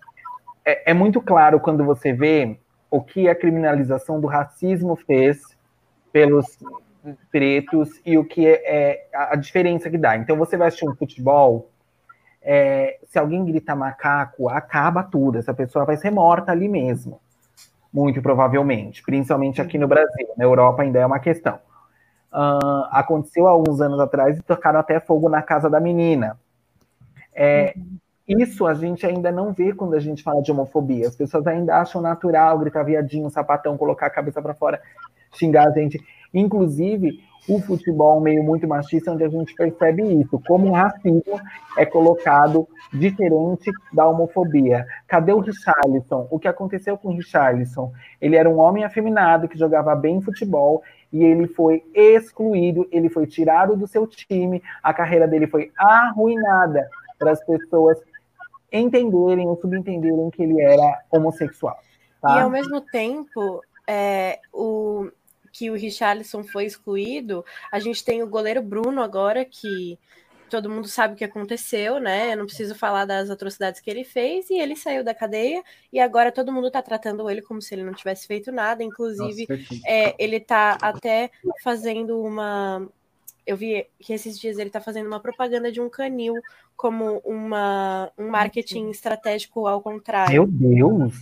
[0.68, 2.58] é, é muito claro quando você vê
[2.90, 5.40] o que a criminalização do racismo fez
[6.12, 6.58] pelos
[7.30, 10.16] pretos e o que é, é a diferença que dá.
[10.16, 11.70] Então você vai assistir um futebol,
[12.42, 15.38] é, se alguém grita macaco, acaba tudo.
[15.38, 17.18] Essa pessoa vai ser morta ali mesmo,
[17.90, 20.28] muito provavelmente, principalmente aqui no Brasil.
[20.36, 21.58] Na Europa ainda é uma questão.
[22.30, 26.38] Uh, aconteceu há alguns anos atrás e tocaram até fogo na casa da menina.
[27.34, 27.98] É, uhum.
[28.28, 31.08] Isso a gente ainda não vê quando a gente fala de homofobia.
[31.08, 34.80] As pessoas ainda acham natural gritar viadinho, sapatão, colocar a cabeça para fora,
[35.32, 35.98] xingar a gente.
[36.32, 40.72] Inclusive, o futebol é um meio muito machista, onde a gente percebe isso, como o
[40.72, 41.40] racismo
[41.78, 44.84] é colocado diferente da homofobia.
[45.06, 46.28] Cadê o Richarlison?
[46.30, 47.90] O que aconteceu com o Richarlison?
[48.20, 53.26] Ele era um homem afeminado que jogava bem futebol e ele foi excluído, ele foi
[53.26, 56.86] tirado do seu time, a carreira dele foi arruinada
[57.18, 57.98] para as pessoas
[58.72, 61.78] entenderem ou subentenderem que ele era homossexual.
[62.20, 62.38] Tá?
[62.38, 65.10] E ao mesmo tempo, é, o,
[65.52, 69.98] que o Richarlison foi excluído, a gente tem o goleiro Bruno agora, que
[70.48, 72.32] todo mundo sabe o que aconteceu, né?
[72.32, 75.62] Eu não preciso falar das atrocidades que ele fez, e ele saiu da cadeia,
[75.92, 78.82] e agora todo mundo tá tratando ele como se ele não tivesse feito nada.
[78.82, 81.30] Inclusive, Nossa, é, ele tá até
[81.62, 82.88] fazendo uma.
[83.48, 86.34] Eu vi que esses dias ele tá fazendo uma propaganda de um canil
[86.76, 90.34] como uma, um marketing estratégico ao contrário.
[90.34, 91.14] Meu Deus!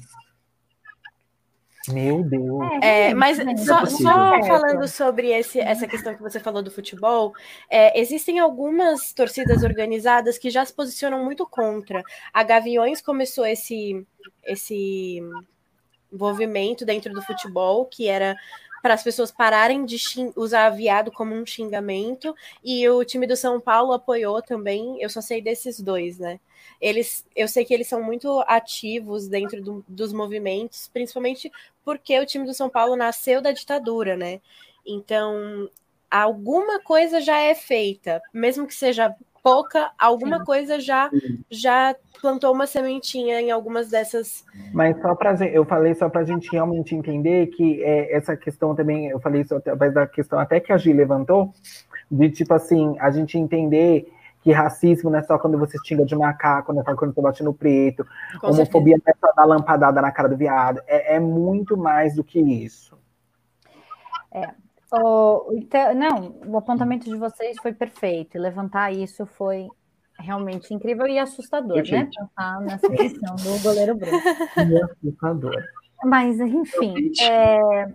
[1.89, 2.83] Meu Deus.
[2.83, 7.33] É, mas só, é só, falando sobre esse, essa questão que você falou do futebol,
[7.71, 12.03] é, existem algumas torcidas organizadas que já se posicionam muito contra.
[12.33, 14.05] A Gaviões começou esse,
[14.45, 15.23] esse
[16.11, 18.37] movimento dentro do futebol, que era
[18.87, 19.99] para as pessoas pararem de
[20.37, 22.33] usar viado como um xingamento,
[22.63, 25.03] e o time do São Paulo apoiou também.
[25.03, 26.39] Eu só sei desses dois, né?
[26.81, 31.51] Eles, eu sei que eles são muito ativos dentro do, dos movimentos, principalmente
[31.85, 34.41] porque o time do São Paulo nasceu da ditadura, né?
[34.87, 35.69] Então,
[36.09, 39.13] alguma coisa já é feita, mesmo que seja
[39.47, 40.45] pouca, alguma Sim.
[40.45, 41.09] coisa já
[41.49, 44.45] já plantou uma sementinha em algumas dessas.
[44.73, 48.75] Mas só para eu falei só para a gente realmente entender que é, essa questão
[48.75, 51.55] também, eu falei isso através da questão até que a Gi levantou,
[52.11, 56.17] de tipo assim, a gente entender que racismo não é só quando você xinga de
[56.17, 58.05] macaco, não é só quando você bate no preto,
[58.41, 59.19] Com homofobia certeza.
[59.23, 62.41] não é só dar lampadada na cara do viado, é, é muito mais do que
[62.41, 62.99] isso.
[64.33, 64.51] É,
[64.93, 69.69] o, então, não, o apontamento de vocês foi perfeito, e levantar isso foi
[70.19, 72.09] realmente incrível e assustador, né?
[72.17, 74.17] Pensar nessa questão do goleiro Bruno.
[74.85, 75.63] assustador.
[76.05, 77.87] Mas, enfim, é,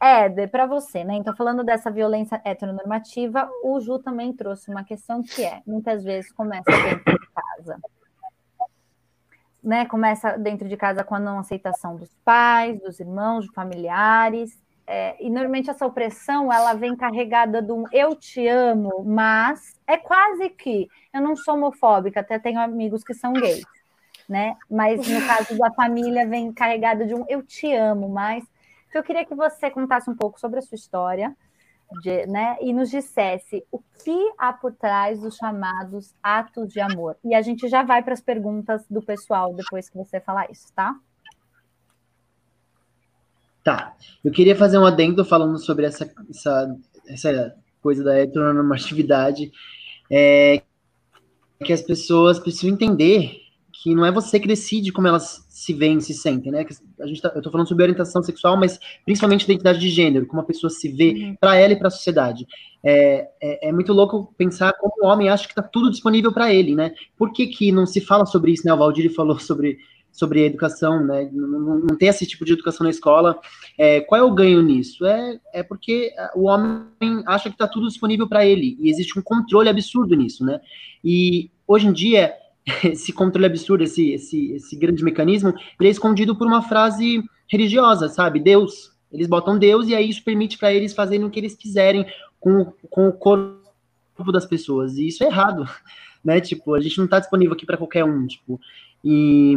[0.00, 1.14] Éder, para você, né?
[1.14, 6.32] Então, falando dessa violência heteronormativa, o Ju também trouxe uma questão que é, muitas vezes
[6.32, 7.80] começa dentro de casa.
[9.62, 9.86] Né?
[9.86, 14.60] Começa dentro de casa com a não aceitação dos pais, dos irmãos, de familiares.
[14.94, 19.96] É, e normalmente essa opressão ela vem carregada de um eu te amo, mas é
[19.96, 23.64] quase que eu não sou homofóbica, até tenho amigos que são gays,
[24.28, 24.54] né?
[24.70, 28.44] Mas no caso da família vem carregada de um eu te amo, mas
[28.90, 31.34] então, eu queria que você contasse um pouco sobre a sua história,
[32.02, 37.16] de, né, e nos dissesse o que há por trás dos chamados atos de amor.
[37.24, 40.70] E a gente já vai para as perguntas do pessoal depois que você falar isso,
[40.74, 40.94] tá?
[43.62, 43.94] Tá.
[44.24, 49.50] Eu queria fazer um adendo falando sobre essa, essa, essa coisa da heteronormatividade.
[50.10, 50.62] É,
[51.62, 53.42] que as pessoas precisam entender
[53.82, 56.64] que não é você que decide como elas se veem, se sentem, né?
[57.00, 60.40] A gente tá, eu tô falando sobre orientação sexual, mas principalmente identidade de gênero, como
[60.42, 61.36] a pessoa se vê uhum.
[61.40, 62.46] para ela e para a sociedade.
[62.84, 66.52] É, é, é, muito louco pensar como o homem acha que tá tudo disponível para
[66.52, 66.92] ele, né?
[67.16, 68.72] Por que, que não se fala sobre isso, né?
[68.72, 69.78] O Valdir falou sobre,
[70.12, 71.28] sobre a educação, né?
[71.32, 73.40] Não, não, tem esse tipo de educação na escola.
[73.76, 75.04] É, qual é o ganho nisso?
[75.06, 76.86] É, é porque o homem
[77.26, 80.60] acha que tá tudo disponível para ele, e existe um controle absurdo nisso, né?
[81.02, 82.34] E hoje em dia
[82.84, 88.08] esse controle absurdo, esse, esse, esse grande mecanismo, ele é escondido por uma frase religiosa,
[88.08, 88.40] sabe?
[88.40, 88.92] Deus.
[89.10, 92.06] Eles botam Deus e aí isso permite para eles fazerem o que eles quiserem
[92.40, 94.96] com, com o corpo das pessoas.
[94.96, 95.68] E isso é errado,
[96.24, 96.40] né?
[96.40, 98.60] Tipo, a gente não está disponível aqui para qualquer um, tipo.
[99.04, 99.54] E,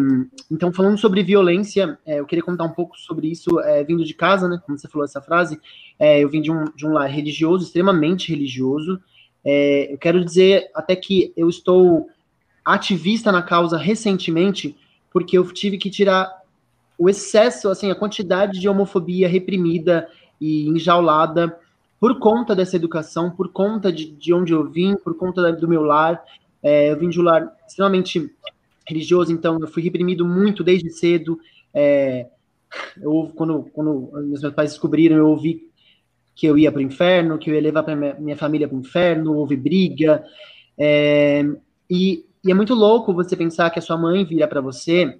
[0.52, 4.14] então, falando sobre violência, é, eu queria contar um pouco sobre isso, é, vindo de
[4.14, 4.60] casa, né?
[4.66, 5.60] Como você falou essa frase,
[6.00, 9.00] é, eu vim de um, de um lar religioso, extremamente religioso.
[9.43, 12.10] É, eu quero dizer até que eu estou
[12.64, 14.76] ativista na causa recentemente,
[15.14, 16.41] porque eu tive que tirar
[16.98, 20.10] o excesso, assim, a quantidade de homofobia reprimida
[20.41, 21.60] e enjaulada
[22.00, 25.84] por conta dessa educação, por conta de, de onde eu vim, por conta do meu
[25.84, 26.24] lar.
[26.64, 28.32] É, eu vim de um lar extremamente
[28.88, 31.40] religioso, então eu fui reprimido muito desde cedo.
[31.74, 32.28] É,
[33.02, 35.70] eu, quando, quando meus pais descobriram, eu ouvi
[36.36, 38.82] que eu ia para o inferno, que eu ia levar minha, minha família para o
[38.82, 40.24] inferno, houve briga.
[40.78, 41.44] É,
[41.90, 45.20] e e é muito louco você pensar que a sua mãe vira para você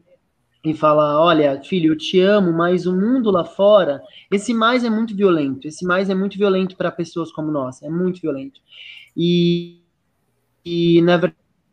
[0.64, 4.00] e fala: Olha, filho, eu te amo, mas o mundo lá fora,
[4.32, 5.68] esse mais é muito violento.
[5.68, 8.62] Esse mais é muito violento para pessoas como nós, é muito violento.
[9.18, 9.82] E,
[10.64, 11.18] e na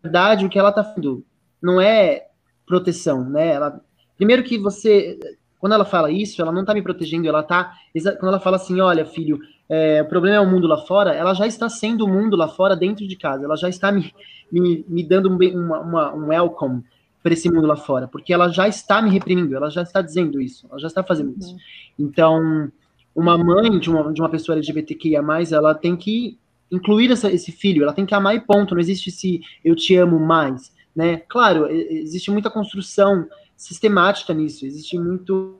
[0.02, 1.22] verdade, o que ela está fazendo
[1.62, 2.26] não é
[2.66, 3.48] proteção, né?
[3.54, 3.80] Ela,
[4.16, 5.18] primeiro que você,
[5.58, 7.74] quando ela fala isso, ela não tá me protegendo, ela tá,
[8.18, 9.38] quando ela fala assim, olha, filho,
[9.68, 12.48] é, o problema é o mundo lá fora, ela já está sendo o mundo lá
[12.48, 14.12] fora dentro de casa, ela já está me,
[14.50, 16.82] me, me dando um, uma, uma, um welcome
[17.22, 20.40] para esse mundo lá fora, porque ela já está me reprimindo, ela já está dizendo
[20.40, 21.38] isso, ela já está fazendo uhum.
[21.38, 21.56] isso.
[21.98, 22.70] Então,
[23.14, 26.38] uma mãe de uma, de uma pessoa LGBTQIA+, ela tem que
[26.70, 29.94] incluir essa, esse filho, ela tem que amar e ponto, não existe se eu te
[29.94, 31.18] amo mais, né?
[31.28, 35.58] Claro, existe muita construção sistemática nisso, existe muito...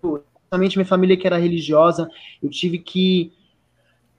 [0.00, 2.08] Principalmente minha família que era religiosa,
[2.42, 3.32] eu tive que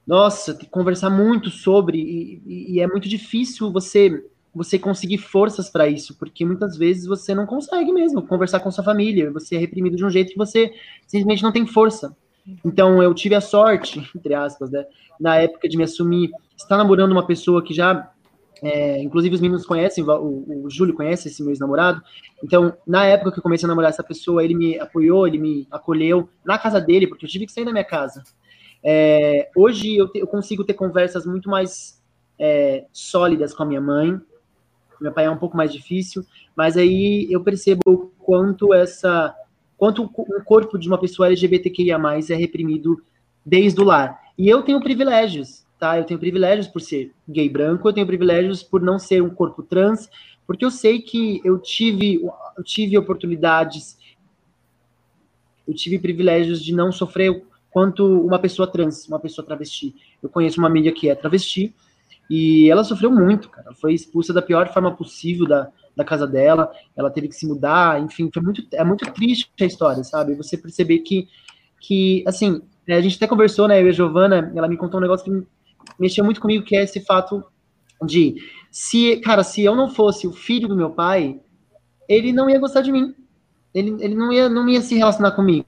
[0.06, 4.26] nossa, conversar muito sobre, e, e, é muito difícil você
[4.56, 8.84] você conseguir forças para isso, porque muitas vezes você não consegue mesmo conversar com sua
[8.84, 10.72] família, você é reprimido de um jeito que você
[11.08, 12.16] simplesmente não tem força.
[12.64, 14.86] Então eu tive a sorte, entre aspas, né,
[15.20, 18.13] na época de me assumir, estar namorando uma pessoa que já,
[18.64, 22.02] é, inclusive os meninos conhecem, o, o Júlio conhece esse meu ex-namorado,
[22.42, 25.68] então na época que eu comecei a namorar essa pessoa, ele me apoiou, ele me
[25.70, 28.24] acolheu na casa dele, porque eu tive que sair da minha casa.
[28.82, 32.02] É, hoje eu, te, eu, consigo ter conversas muito mais
[32.40, 34.18] é, sólidas com a minha mãe,
[35.02, 36.24] meu pai é um pouco mais difícil,
[36.56, 39.36] mas aí eu percebo quanto essa,
[39.76, 42.00] quanto o corpo de uma pessoa LGBTQIA+,
[42.30, 43.04] é reprimido
[43.46, 44.22] desde o lar.
[44.38, 45.98] E eu tenho privilégios, tá?
[45.98, 49.62] Eu tenho privilégios por ser gay branco, eu tenho privilégios por não ser um corpo
[49.62, 50.10] trans,
[50.48, 52.24] porque eu sei que eu tive,
[52.58, 53.98] eu tive oportunidades,
[55.68, 59.94] eu tive privilégios de não sofrer quanto uma pessoa trans, uma pessoa travesti.
[60.22, 61.76] Eu conheço uma amiga que é travesti,
[62.30, 63.68] e ela sofreu muito, cara.
[63.68, 66.72] Ela foi expulsa da pior forma possível da, da casa dela.
[66.96, 70.34] Ela teve que se mudar, enfim, foi muito, é muito triste a história, sabe?
[70.36, 71.28] Você perceber que,
[71.82, 73.82] que assim, a gente até conversou, né?
[73.82, 75.46] Eu e a Giovana, ela me contou um negócio que
[76.00, 77.44] mexeu muito comigo, que é esse fato
[78.06, 78.36] de
[78.72, 81.40] se, cara, se eu não fosse o filho do meu pai,
[82.08, 83.14] ele não ia gostar de mim.
[83.74, 85.66] Ele, ele não, ia, não ia se relacionar comigo.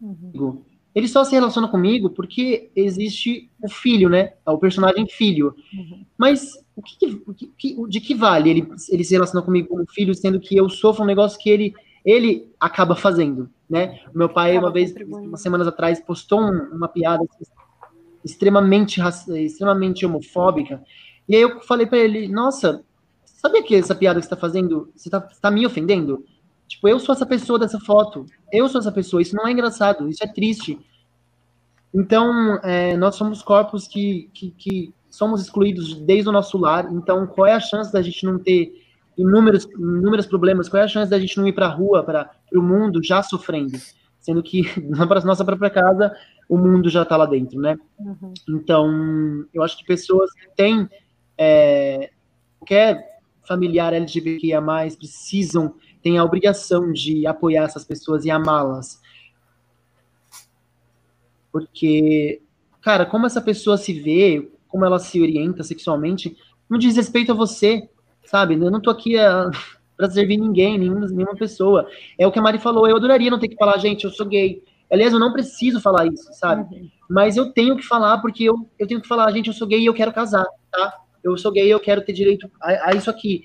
[0.00, 0.62] Uhum.
[0.94, 4.32] Ele só se relaciona comigo porque existe o filho, né?
[4.46, 5.54] É o personagem filho.
[5.72, 6.06] Uhum.
[6.16, 10.14] Mas o que, o que, de que vale ele, ele se relacionar comigo como filho,
[10.14, 14.00] sendo que eu sofro um negócio que ele, ele acaba fazendo, né?
[14.14, 17.24] O meu pai, uma vez, umas semanas atrás, postou um, uma piada
[18.26, 19.00] extremamente,
[19.36, 20.82] extremamente homofóbica.
[21.28, 22.84] E aí eu falei para ele, nossa,
[23.24, 26.24] sabia que essa piada que você está fazendo, você está tá me ofendendo?
[26.66, 28.26] Tipo, eu sou essa pessoa dessa foto.
[28.52, 29.22] Eu sou essa pessoa.
[29.22, 30.08] Isso não é engraçado.
[30.08, 30.78] Isso é triste.
[31.94, 36.92] Então, é, nós somos corpos que, que, que, somos excluídos desde o nosso lar.
[36.92, 38.72] Então, qual é a chance da gente não ter
[39.16, 40.68] inúmeros, inúmeros problemas?
[40.68, 43.22] Qual é a chance da gente não ir para a rua, para o mundo, já
[43.22, 43.78] sofrendo?
[44.20, 46.12] Sendo que na nossa própria casa,
[46.48, 47.76] o mundo já está lá dentro, né?
[47.98, 48.34] Uhum.
[48.48, 50.88] Então, eu acho que pessoas que têm
[51.36, 52.10] é,
[52.58, 54.60] qualquer familiar LGBTQIA+,
[54.98, 59.00] precisam tem a obrigação de apoiar essas pessoas e amá-las.
[61.50, 62.40] Porque,
[62.80, 66.36] cara, como essa pessoa se vê, como ela se orienta sexualmente,
[66.68, 67.88] não diz respeito a você,
[68.24, 68.54] sabe?
[68.54, 69.50] Eu não tô aqui a,
[69.96, 71.88] pra servir ninguém, nenhuma, nenhuma pessoa.
[72.18, 74.26] É o que a Mari falou, eu adoraria não ter que falar, gente, eu sou
[74.26, 74.62] gay.
[74.90, 76.62] Aliás, eu não preciso falar isso, sabe?
[76.74, 76.88] Uhum.
[77.08, 79.80] Mas eu tenho que falar, porque eu, eu tenho que falar, gente, eu sou gay
[79.80, 80.98] e eu quero casar, tá?
[81.22, 83.42] Eu sou gay e eu quero ter direito a, a isso aqui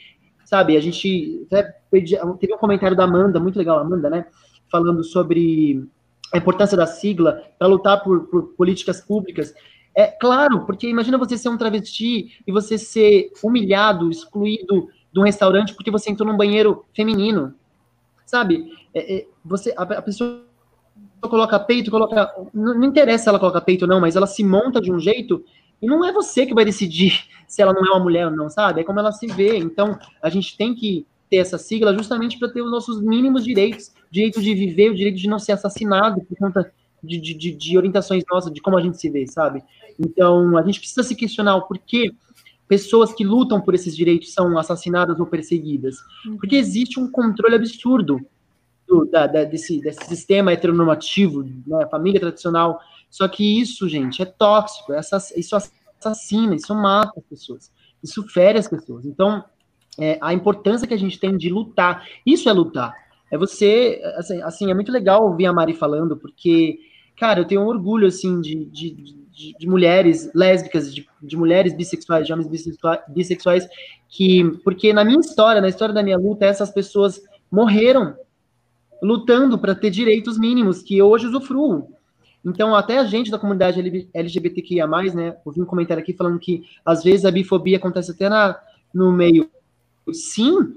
[0.51, 0.75] sabe?
[0.75, 1.47] A gente
[1.89, 4.25] teve um comentário da Amanda, muito legal, Amanda, né?
[4.69, 5.87] Falando sobre
[6.33, 9.53] a importância da sigla para lutar por, por, políticas públicas.
[9.95, 15.23] É claro, porque imagina você ser um travesti e você ser humilhado, excluído de um
[15.23, 17.55] restaurante porque você entrou num banheiro feminino,
[18.25, 18.73] sabe?
[18.93, 20.43] É, é, você a, a, pessoa
[21.21, 24.43] coloca peito, coloca não, não interessa se ela coloca peito ou não, mas ela se
[24.43, 25.43] monta de um jeito
[25.81, 28.49] e não é você que vai decidir se ela não é uma mulher ou não,
[28.49, 28.81] sabe?
[28.81, 29.57] É como ela se vê.
[29.57, 33.91] Então, a gente tem que ter essa sigla justamente para ter os nossos mínimos direitos,
[34.09, 36.71] direito de viver, o direito de não ser assassinado por conta
[37.01, 39.63] de, de, de, orientações nossas, de como a gente se vê, sabe?
[39.97, 42.11] Então, a gente precisa se questionar o porquê
[42.67, 45.97] pessoas que lutam por esses direitos são assassinadas ou perseguidas.
[46.37, 48.19] Porque existe um controle absurdo
[48.91, 54.25] do, da, da, desse, desse sistema heteronormativo, né, família tradicional, só que isso, gente, é
[54.25, 54.99] tóxico, é
[55.37, 55.55] isso
[55.97, 57.71] assassina, isso mata as pessoas,
[58.03, 59.05] isso fere as pessoas.
[59.05, 59.45] Então,
[59.97, 62.93] é, a importância que a gente tem de lutar, isso é lutar.
[63.31, 66.77] É você, assim, assim, é muito legal ouvir a Mari falando, porque,
[67.17, 71.73] cara, eu tenho um orgulho, assim, de, de, de, de mulheres lésbicas, de, de, mulheres
[71.73, 73.67] bissexuais, de homens bissexuais, bissexuais,
[74.09, 78.15] que, porque na minha história, na história da minha luta, essas pessoas morreram
[79.01, 81.89] lutando para ter direitos mínimos que hoje usufruo.
[82.43, 87.03] Então, até a gente da comunidade LGBTQIA+, né, ouvi um comentário aqui falando que, às
[87.03, 88.59] vezes, a bifobia acontece até na,
[88.93, 89.49] no meio
[90.11, 90.75] sim,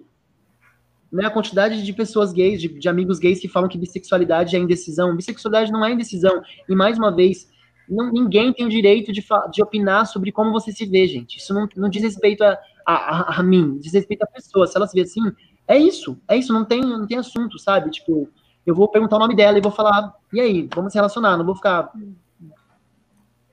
[1.10, 4.58] né, a quantidade de pessoas gays, de, de, amigos gays que falam que bissexualidade é
[4.58, 5.16] indecisão.
[5.16, 6.42] Bissexualidade não é indecisão.
[6.68, 7.48] E mais uma vez,
[7.88, 11.38] não, ninguém tem o direito de, de opinar sobre como você se vê, gente.
[11.38, 14.66] Isso não, não diz respeito a, a, a, mim, diz respeito à pessoa.
[14.66, 15.22] Se ela se vê assim,
[15.66, 17.90] é isso, é isso, não tem, não tem assunto, sabe?
[17.90, 18.28] Tipo,
[18.66, 21.44] eu vou perguntar o nome dela e vou falar, e aí, vamos se relacionar, não
[21.44, 21.90] vou ficar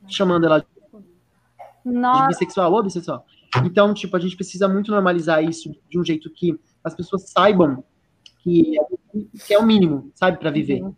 [0.07, 0.65] chamando ela
[1.85, 2.21] Nossa.
[2.21, 3.25] de bissexual ou bissexual.
[3.63, 7.83] Então, tipo, a gente precisa muito normalizar isso de um jeito que as pessoas saibam
[8.39, 8.83] que é,
[9.45, 10.81] que é o mínimo, sabe, para viver.
[10.81, 10.95] Uhum.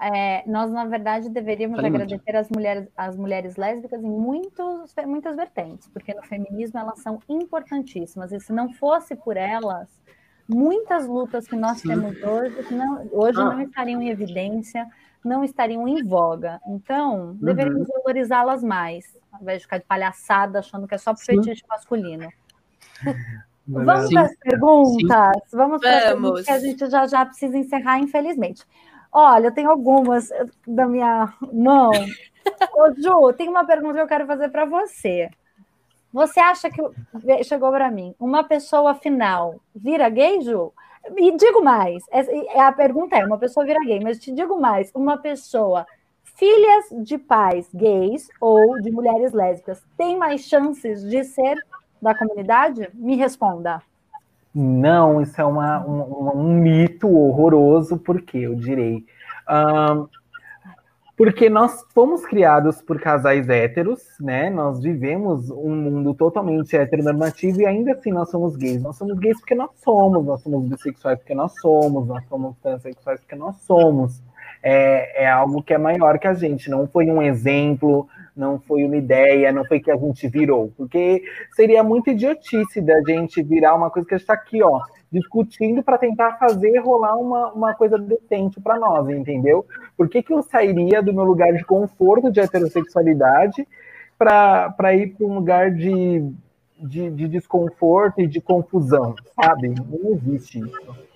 [0.00, 5.36] É, nós, na verdade, deveríamos Falei agradecer as mulheres, as mulheres lésbicas em muitos, muitas
[5.36, 9.88] vertentes, porque no feminismo elas são importantíssimas, e se não fosse por elas,
[10.48, 11.88] muitas lutas que nós Sim.
[11.88, 13.44] temos hoje, não, hoje ah.
[13.44, 14.86] não estariam em evidência,
[15.22, 16.60] não estariam em voga.
[16.66, 17.34] Então, uhum.
[17.34, 21.62] deveríamos valorizá-las mais, ao invés de ficar de palhaçada achando que é só pro fetiche
[21.68, 22.28] masculino.
[23.68, 25.36] Vamos as perguntas?
[25.46, 25.56] Sim.
[25.56, 28.64] Vamos para as perguntas que a gente já já precisa encerrar, infelizmente.
[29.12, 30.28] Olha, eu tenho algumas
[30.66, 31.90] da minha mão.
[32.74, 35.28] Ô, Ju, tem uma pergunta que eu quero fazer para você.
[36.12, 36.82] Você acha que
[37.44, 40.72] chegou para mim, uma pessoa final vira gay, Ju?
[41.16, 44.90] E digo mais, é, a pergunta é, uma pessoa vira gay, mas te digo mais,
[44.94, 45.86] uma pessoa
[46.40, 51.56] filhas de pais gays ou de mulheres lésbicas tem mais chances de ser
[52.00, 52.88] da comunidade?
[52.94, 53.82] Me responda.
[54.54, 59.04] Não, isso é uma, um, um mito horroroso, porque eu direi.
[59.48, 60.08] Um,
[61.20, 64.48] porque nós fomos criados por casais héteros, né?
[64.48, 68.80] Nós vivemos um mundo totalmente heteronormativo e ainda assim nós somos gays.
[68.82, 73.20] Nós somos gays porque nós somos, nós somos bissexuais porque nós somos, nós somos transexuais
[73.20, 74.22] porque nós somos.
[74.62, 78.08] É, é algo que é maior que a gente, não foi um exemplo,
[78.40, 81.22] não foi uma ideia, não foi que a gente virou, porque
[81.54, 84.80] seria muito idiotice da gente virar uma coisa que está aqui, ó,
[85.12, 89.66] discutindo para tentar fazer rolar uma, uma coisa decente para nós, entendeu?
[89.94, 93.68] Por que, que eu sairia do meu lugar de conforto de heterossexualidade
[94.18, 96.32] para ir para um lugar de,
[96.78, 99.68] de, de desconforto e de confusão, sabe?
[99.68, 101.10] Não existe isso.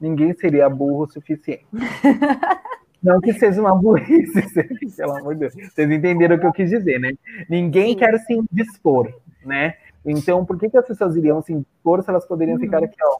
[0.00, 1.66] Ninguém seria burro o suficiente.
[3.02, 4.42] Não que seja uma burrice,
[4.96, 5.54] pelo amor de Deus.
[5.54, 7.12] Vocês entenderam o que eu quis dizer, né?
[7.48, 7.98] Ninguém Sim.
[7.98, 9.12] quer se indispor,
[9.44, 9.74] né?
[10.04, 12.60] Então, por que, que as pessoas iriam se indispor se elas poderiam uhum.
[12.60, 13.16] ficar aqui, ó,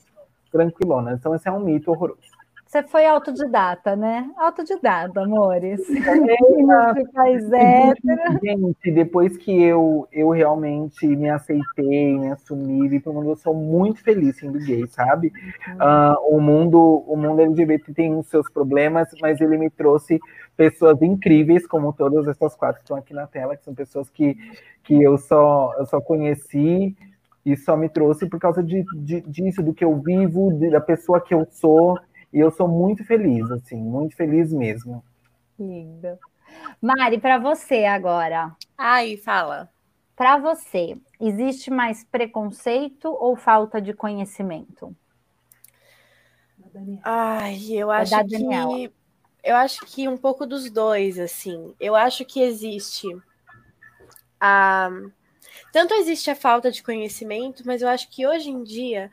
[0.50, 1.18] tranquilonas?
[1.18, 2.20] Então, esse é um mito horroroso.
[2.68, 4.30] Você foi autodidata, né?
[4.36, 5.80] Autodidata, amores.
[7.58, 7.94] É,
[8.42, 13.36] Gente, depois que eu, eu realmente me aceitei, me assumi, vi para o mundo, eu
[13.36, 15.32] sou muito feliz sendo gay, sabe?
[15.66, 15.74] Uhum.
[15.76, 20.20] Uh, o mundo o mundo LGBT tem os seus problemas, mas ele me trouxe
[20.54, 24.36] pessoas incríveis, como todas essas quatro que estão aqui na tela, que são pessoas que,
[24.84, 26.94] que eu, só, eu só conheci
[27.46, 31.18] e só me trouxe por causa de, de, disso, do que eu vivo, da pessoa
[31.18, 31.98] que eu sou.
[32.32, 35.02] E eu sou muito feliz, assim, muito feliz mesmo.
[35.58, 36.18] Linda.
[36.80, 38.54] Mari, para você agora.
[38.76, 39.70] Ai, fala.
[40.14, 44.94] Para você, existe mais preconceito ou falta de conhecimento?
[47.02, 48.92] Ai, eu acho que
[49.44, 51.74] eu acho que um pouco dos dois, assim.
[51.80, 53.06] Eu acho que existe
[54.40, 54.90] a
[55.72, 59.10] tanto existe a falta de conhecimento, mas eu acho que hoje em dia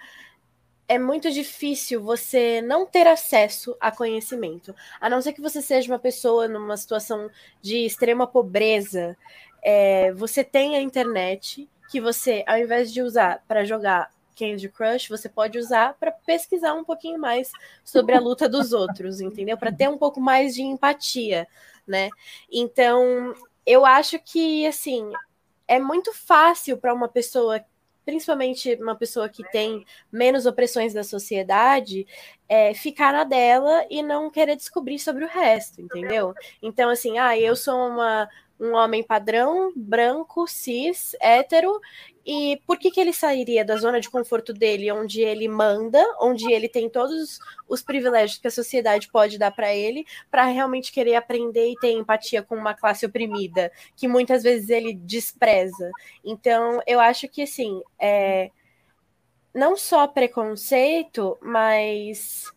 [0.88, 4.76] é muito difícil você não ter acesso a conhecimento.
[5.00, 7.30] A não ser que você seja uma pessoa numa situação
[7.62, 9.18] de extrema pobreza,
[9.64, 15.08] é, você tem a internet que você, ao invés de usar para jogar Candy Crush,
[15.08, 17.52] você pode usar para pesquisar um pouquinho mais
[17.84, 19.58] sobre a luta dos outros, entendeu?
[19.58, 21.48] Para ter um pouco mais de empatia,
[21.88, 22.10] né?
[22.52, 23.34] Então,
[23.66, 25.12] eu acho que assim,
[25.68, 27.64] é muito fácil para uma pessoa
[28.06, 32.06] principalmente uma pessoa que tem menos opressões da sociedade,
[32.48, 36.34] é, ficar na dela e não querer descobrir sobre o resto, entendeu?
[36.62, 38.30] Então, assim, ah, eu sou uma,
[38.60, 41.80] um homem padrão, branco, cis, hétero,
[42.26, 46.52] e por que, que ele sairia da zona de conforto dele, onde ele manda, onde
[46.52, 47.38] ele tem todos
[47.70, 51.92] os privilégios que a sociedade pode dar para ele, para realmente querer aprender e ter
[51.92, 55.92] empatia com uma classe oprimida, que muitas vezes ele despreza?
[56.24, 58.50] Então, eu acho que, assim, é,
[59.54, 62.52] não só preconceito, mas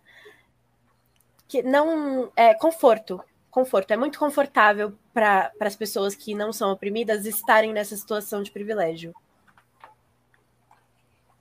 [1.47, 3.21] que não é conforto
[3.51, 3.91] conforto.
[3.91, 9.15] É muito confortável para as pessoas que não são oprimidas estarem nessa situação de privilégio.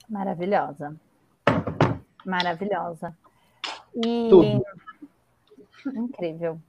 [0.08, 0.96] Maravilhosa.
[2.24, 3.16] Maravilhosa.
[3.94, 4.64] E Tudo.
[5.94, 6.60] incrível.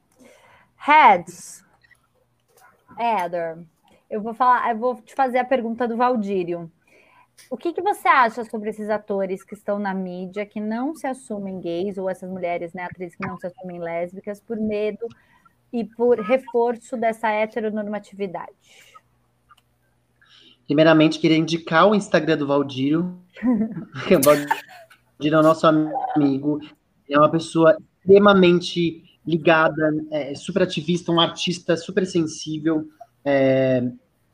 [0.76, 1.64] Heads.
[2.98, 3.60] Heather,
[4.10, 6.70] eu vou falar, eu vou te fazer a pergunta do Valdírio.
[7.50, 11.06] O que, que você acha sobre esses atores que estão na mídia, que não se
[11.08, 15.08] assumem gays, ou essas mulheres, né, atrizes que não se assumem lésbicas, por medo
[15.72, 18.54] e por reforço dessa heteronormatividade?
[20.66, 23.00] Primeiramente, queria indicar o Instagram do Valdir.
[23.00, 26.60] o Valdir é o nosso amigo,
[27.10, 32.88] é uma pessoa extremamente ligada, é, super ativista, um artista super sensível.
[33.24, 33.84] É,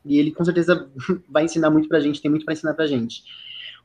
[0.05, 0.89] e ele com certeza
[1.27, 3.23] vai ensinar muito pra gente, tem muito para ensinar pra gente.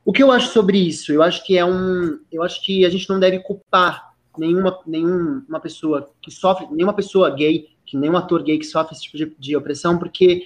[0.03, 1.11] O que eu acho sobre isso?
[1.11, 5.59] Eu acho que é um, eu acho que a gente não deve culpar nenhuma nenhuma
[5.59, 9.35] pessoa que sofre, nenhuma pessoa gay, que nenhum ator gay que sofre esse tipo de,
[9.37, 10.43] de opressão, porque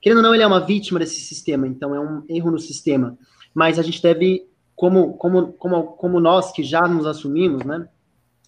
[0.00, 3.16] querendo ou não ele é uma vítima desse sistema, então é um erro no sistema.
[3.54, 7.88] Mas a gente deve como como como como nós que já nos assumimos, né?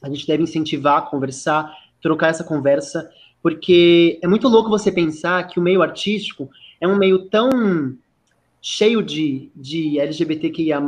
[0.02, 3.08] A gente deve incentivar, conversar, trocar essa conversa,
[3.42, 6.50] porque é muito louco você pensar que o meio artístico
[6.82, 7.96] é um meio tão
[8.60, 10.82] cheio de, de LGBTQIA+,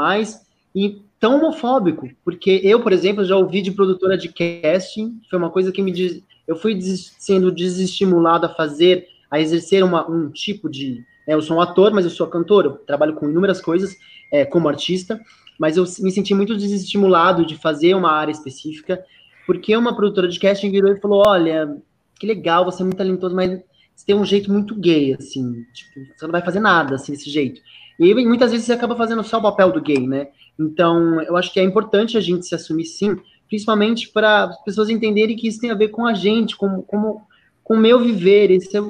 [0.75, 5.51] e tão homofóbico, porque eu, por exemplo, já ouvi de produtora de casting, foi uma
[5.51, 10.29] coisa que me diz, eu fui des, sendo desestimulado a fazer, a exercer uma, um
[10.31, 13.63] tipo de, né, eu sou um ator, mas eu sou cantor, eu trabalho com inúmeras
[13.63, 13.97] coisas
[14.33, 15.21] é, como artista,
[15.57, 19.03] mas eu me senti muito desestimulado de fazer uma área específica,
[19.47, 21.77] porque uma produtora de casting virou e falou, olha,
[22.19, 23.61] que legal, você é muito talentoso, mas
[23.95, 27.31] você tem um jeito muito gay, assim, tipo, você não vai fazer nada, assim, desse
[27.31, 27.61] jeito.
[27.99, 30.29] E muitas vezes você acaba fazendo só o papel do gay, né?
[30.59, 33.17] Então, eu acho que é importante a gente se assumir sim,
[33.49, 37.21] principalmente para as pessoas entenderem que isso tem a ver com a gente, com, com,
[37.63, 38.81] com o meu viver, esse é,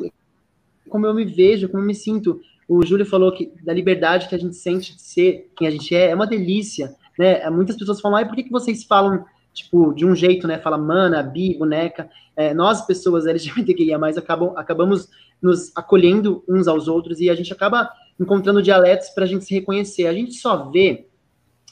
[0.88, 2.40] como eu me vejo, como eu me sinto.
[2.66, 5.94] O Júlio falou que da liberdade que a gente sente de ser quem a gente
[5.94, 7.48] é, é uma delícia, né?
[7.50, 9.24] Muitas pessoas falam, ai, por que, que vocês falam
[9.54, 10.58] tipo, de um jeito, né?
[10.58, 12.10] Fala mana, bi, boneca.
[12.36, 15.08] É, nós, pessoas LGBTQIA, acabam, acabamos
[15.40, 17.88] nos acolhendo uns aos outros e a gente acaba
[18.18, 20.06] encontrando dialetos para a gente se reconhecer.
[20.06, 21.06] A gente só vê,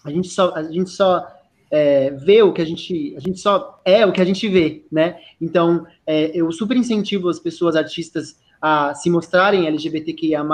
[0.05, 1.27] a gente só, a gente só
[1.71, 4.85] é, vê o que a gente, a gente só é o que a gente vê,
[4.91, 5.17] né?
[5.41, 10.45] Então, é, eu super incentivo as pessoas artistas a se mostrarem LGBTQIA+,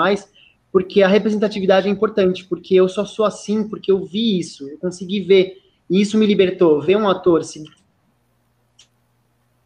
[0.71, 4.77] porque a representatividade é importante, porque eu só sou assim, porque eu vi isso, eu
[4.77, 5.57] consegui ver
[5.89, 6.81] e isso me libertou.
[6.81, 7.63] Ver um ator se,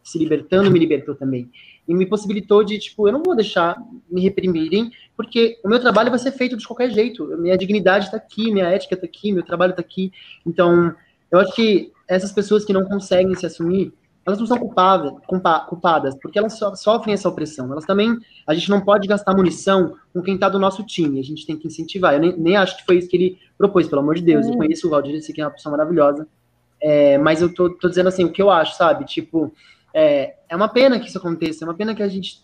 [0.02, 1.50] se libertando me libertou também.
[1.86, 3.76] E me possibilitou de, tipo, eu não vou deixar
[4.10, 7.26] me reprimirem, porque o meu trabalho vai ser feito de qualquer jeito.
[7.36, 10.10] Minha dignidade está aqui, minha ética está aqui, meu trabalho está aqui.
[10.46, 10.94] Então,
[11.30, 13.92] eu acho que essas pessoas que não conseguem se assumir,
[14.26, 15.12] elas não são culpadas,
[15.68, 17.70] culpadas, porque elas so, sofrem essa opressão.
[17.70, 18.16] Elas também,
[18.46, 21.56] a gente não pode gastar munição com quem está do nosso time, a gente tem
[21.56, 22.14] que incentivar.
[22.14, 24.46] Eu nem, nem, acho que foi isso que ele propôs, pelo amor de Deus.
[24.46, 26.26] Eu conheço o Valdir, sei que é uma pessoa maravilhosa.
[26.80, 29.04] É, mas eu tô, tô, dizendo assim, o que eu acho, sabe?
[29.04, 29.52] Tipo,
[29.92, 32.42] é, é uma pena que isso aconteça, é uma pena que a gente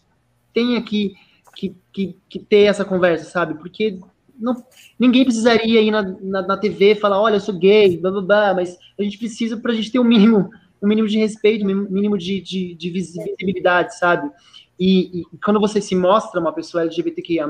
[0.53, 1.15] tenha que,
[1.57, 3.55] que, que, que ter essa conversa, sabe?
[3.55, 3.99] Porque
[4.39, 4.55] não,
[4.99, 8.55] ninguém precisaria ir na, na, na TV falar, olha, eu sou gay, blá, blá, blá,
[8.55, 10.51] mas a gente precisa para a gente ter o um mínimo
[10.83, 14.31] um mínimo de respeito, um mínimo de, de, de visibilidade, sabe?
[14.79, 17.47] E, e, quando você se mostra uma pessoa LGBTQIA+,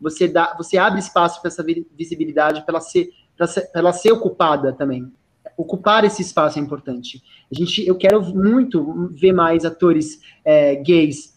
[0.00, 1.64] você, dá, você abre espaço para essa
[1.96, 3.10] visibilidade, para ela, ser,
[3.74, 5.12] ela ser ocupada também.
[5.56, 7.20] Ocupar esse espaço é importante.
[7.50, 11.36] A gente, eu quero muito ver mais atores é, gays,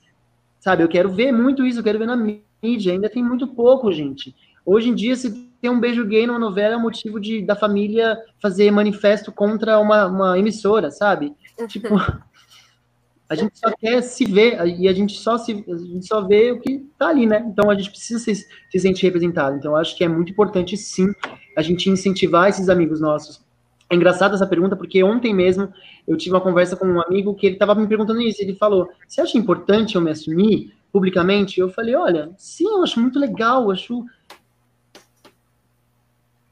[0.60, 0.84] sabe?
[0.84, 2.94] Eu quero ver muito isso, eu quero ver na mídia.
[2.94, 4.36] Ainda tem muito pouco, gente.
[4.64, 8.20] Hoje em dia, se tem um beijo gay numa novela é motivo de, da família
[8.40, 11.34] fazer manifesto contra uma, uma emissora, sabe?
[11.68, 11.96] Tipo,
[13.28, 16.52] a gente só quer se ver e a gente só se a gente só vê
[16.52, 17.44] o que tá ali, né?
[17.48, 19.58] Então a gente precisa se, se sentir representado.
[19.58, 21.12] Então acho que é muito importante sim
[21.58, 23.44] a gente incentivar esses amigos nossos.
[23.90, 25.74] É engraçado essa pergunta porque ontem mesmo
[26.08, 28.40] eu tive uma conversa com um amigo que ele estava me perguntando isso.
[28.40, 33.00] Ele falou: "Você acha importante eu me assumir publicamente?" Eu falei: "Olha, sim, eu acho
[33.00, 34.06] muito legal, eu acho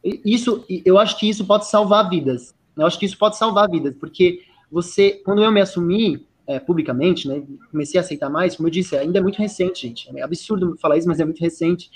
[0.03, 2.53] isso, eu acho que isso pode salvar vidas.
[2.75, 7.27] Eu acho que isso pode salvar vidas, porque você, quando eu me assumi é, publicamente,
[7.27, 10.09] né, comecei a aceitar mais, como eu disse, ainda é muito recente, gente.
[10.17, 11.89] É absurdo falar isso, mas é muito recente.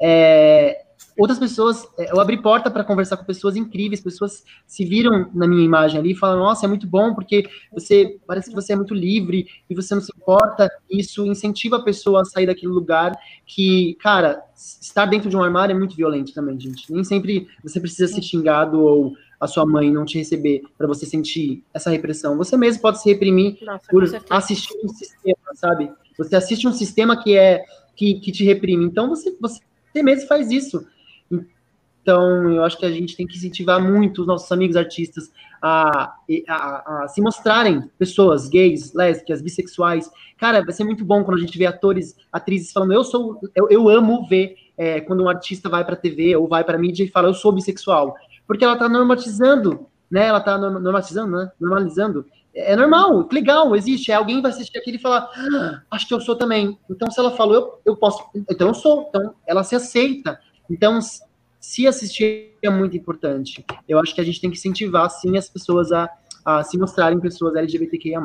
[0.00, 0.84] É,
[1.18, 5.46] outras pessoas, é, eu abri porta para conversar com pessoas incríveis, pessoas se viram na
[5.46, 8.76] minha imagem ali e falam, nossa, é muito bom porque você parece que você é
[8.76, 10.70] muito livre e você não se importa.
[10.90, 13.12] Isso incentiva a pessoa a sair daquele lugar
[13.46, 16.92] que, cara, estar dentro de um armário é muito violento também, gente.
[16.92, 21.06] Nem sempre você precisa ser xingado ou a sua mãe não te receber para você
[21.06, 22.36] sentir essa repressão.
[22.36, 25.90] Você mesmo pode se reprimir Nossa, por assistir um sistema, sabe?
[26.18, 27.64] Você assiste um sistema que é
[27.96, 28.84] que, que te reprime.
[28.84, 29.60] Então você, você
[30.02, 30.86] mesmo faz isso.
[32.02, 36.14] Então, eu acho que a gente tem que incentivar muito os nossos amigos artistas a,
[36.48, 40.10] a, a, se mostrarem pessoas gays, lésbicas, bissexuais.
[40.38, 43.68] Cara, vai ser muito bom quando a gente vê atores, atrizes falando, eu sou, eu,
[43.68, 47.08] eu amo ver é, quando um artista vai para TV ou vai para mídia e
[47.08, 48.14] fala eu sou bissexual,
[48.46, 50.26] porque ela está normatizando, né?
[50.26, 51.52] Ela está normatizando, né?
[51.60, 52.24] Normalizando.
[52.54, 54.10] É normal, legal, existe.
[54.10, 56.76] Alguém vai assistir aquilo e falar, ah, acho que eu sou também.
[56.90, 59.06] Então, se ela falou, eu, eu posso, então eu sou.
[59.08, 60.40] Então, ela se aceita.
[60.68, 60.98] Então,
[61.60, 63.64] se assistir é muito importante.
[63.86, 66.10] Eu acho que a gente tem que incentivar, sim, as pessoas a,
[66.44, 68.18] a se mostrarem pessoas LGBTQIA.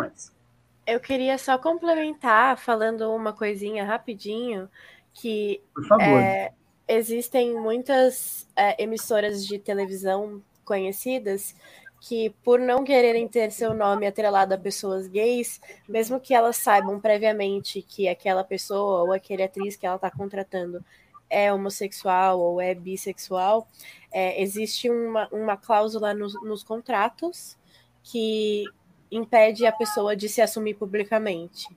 [0.87, 4.69] Eu queria só complementar falando uma coisinha rapidinho,
[5.13, 5.61] que
[5.99, 6.53] é,
[6.87, 11.55] existem muitas é, emissoras de televisão conhecidas
[11.99, 15.59] que, por não quererem ter seu nome atrelado a pessoas gays,
[15.89, 20.85] mesmo que elas saibam previamente que aquela pessoa ou aquele atriz que ela está contratando
[21.29, 23.67] é homossexual ou é bissexual,
[24.11, 27.57] é, existe uma, uma cláusula nos, nos contratos
[28.03, 28.65] que
[29.11, 31.67] impede a pessoa de se assumir publicamente.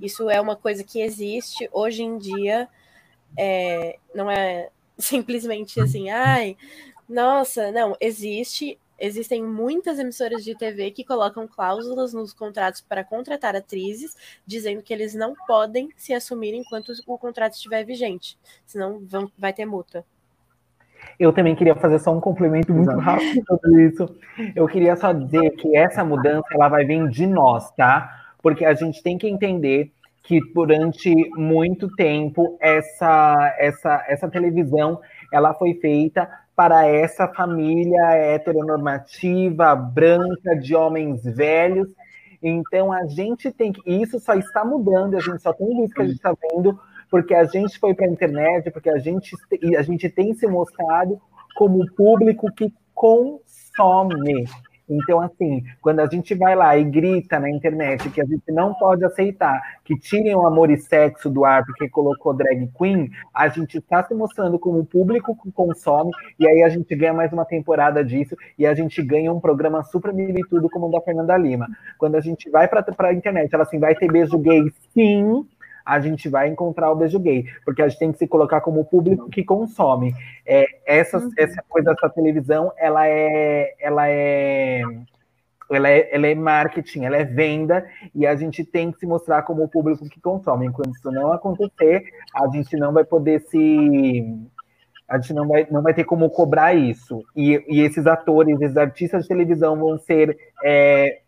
[0.00, 2.68] Isso é uma coisa que existe hoje em dia,
[3.36, 6.56] é, não é simplesmente assim, ai,
[7.08, 8.78] nossa, não, existe.
[8.98, 14.92] Existem muitas emissoras de TV que colocam cláusulas nos contratos para contratar atrizes, dizendo que
[14.92, 20.04] eles não podem se assumir enquanto o contrato estiver vigente, senão vão, vai ter multa.
[21.18, 23.00] Eu também queria fazer só um complemento muito Exato.
[23.00, 24.16] rápido sobre isso.
[24.54, 28.32] Eu queria só dizer que essa mudança ela vai vir de nós, tá?
[28.42, 29.92] Porque a gente tem que entender
[30.22, 35.00] que durante muito tempo essa essa essa televisão
[35.32, 36.28] ela foi feita
[36.58, 41.86] para essa família heteronormativa branca de homens velhos.
[42.42, 46.02] Então a gente tem que isso só está mudando, a gente só tem isso que
[46.02, 46.76] a gente está vendo
[47.08, 49.36] porque a gente foi para a internet, porque a gente,
[49.78, 51.20] a gente tem se mostrado
[51.54, 54.44] como público que consome.
[54.88, 58.74] Então, assim, quando a gente vai lá e grita na internet que a gente não
[58.74, 63.48] pode aceitar que tirem o amor e sexo do ar porque colocou drag queen, a
[63.48, 67.44] gente está se mostrando como público que consome, e aí a gente ganha mais uma
[67.44, 71.68] temporada disso, e a gente ganha um programa super militudo como o da Fernanda Lima.
[71.98, 75.46] Quando a gente vai para a internet, ela assim, vai ter beijo gay sim,
[75.88, 78.84] a gente vai encontrar o beijo gay, porque a gente tem que se colocar como
[78.84, 80.14] público que consome.
[80.44, 81.30] É, essa, uhum.
[81.38, 84.82] essa coisa dessa televisão, ela é, ela é,
[85.70, 89.42] ela é, ela é marketing, ela é venda, e a gente tem que se mostrar
[89.44, 90.66] como o público que consome.
[90.66, 92.04] Enquanto isso não acontecer,
[92.34, 94.46] a gente não vai poder se
[95.08, 97.24] a gente não vai, não vai ter como cobrar isso.
[97.34, 101.20] E, e esses atores, esses artistas de televisão vão ser é,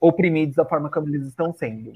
[0.00, 1.92] oprimidos da forma como eles estão sendo.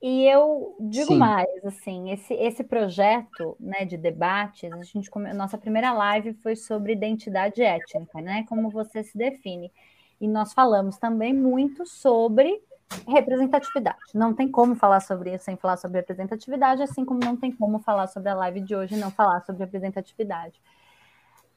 [0.00, 1.18] E eu digo Sim.
[1.18, 6.92] mais, assim, esse, esse projeto né, de debates, a gente nossa primeira live foi sobre
[6.92, 8.44] identidade étnica, né?
[8.48, 9.72] Como você se define.
[10.20, 12.62] E nós falamos também muito sobre
[13.08, 13.98] representatividade.
[14.14, 17.80] Não tem como falar sobre isso sem falar sobre representatividade, assim como não tem como
[17.80, 20.60] falar sobre a live de hoje e não falar sobre representatividade.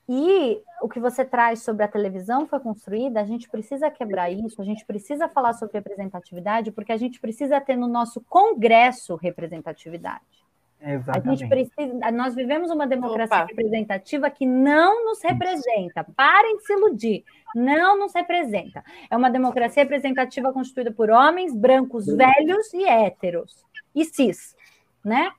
[0.09, 4.61] E o que você traz sobre a televisão foi construída, a gente precisa quebrar isso,
[4.61, 10.41] a gente precisa falar sobre representatividade, porque a gente precisa ter no nosso Congresso representatividade.
[10.83, 11.29] Exatamente.
[11.29, 13.45] A gente precisa, nós vivemos uma democracia Opa.
[13.45, 16.03] representativa que não nos representa.
[16.15, 17.23] Parem de se iludir.
[17.55, 18.83] Não nos representa.
[19.09, 23.63] É uma democracia representativa constituída por homens brancos, velhos e héteros.
[23.93, 24.55] E cis,
[25.05, 25.31] né?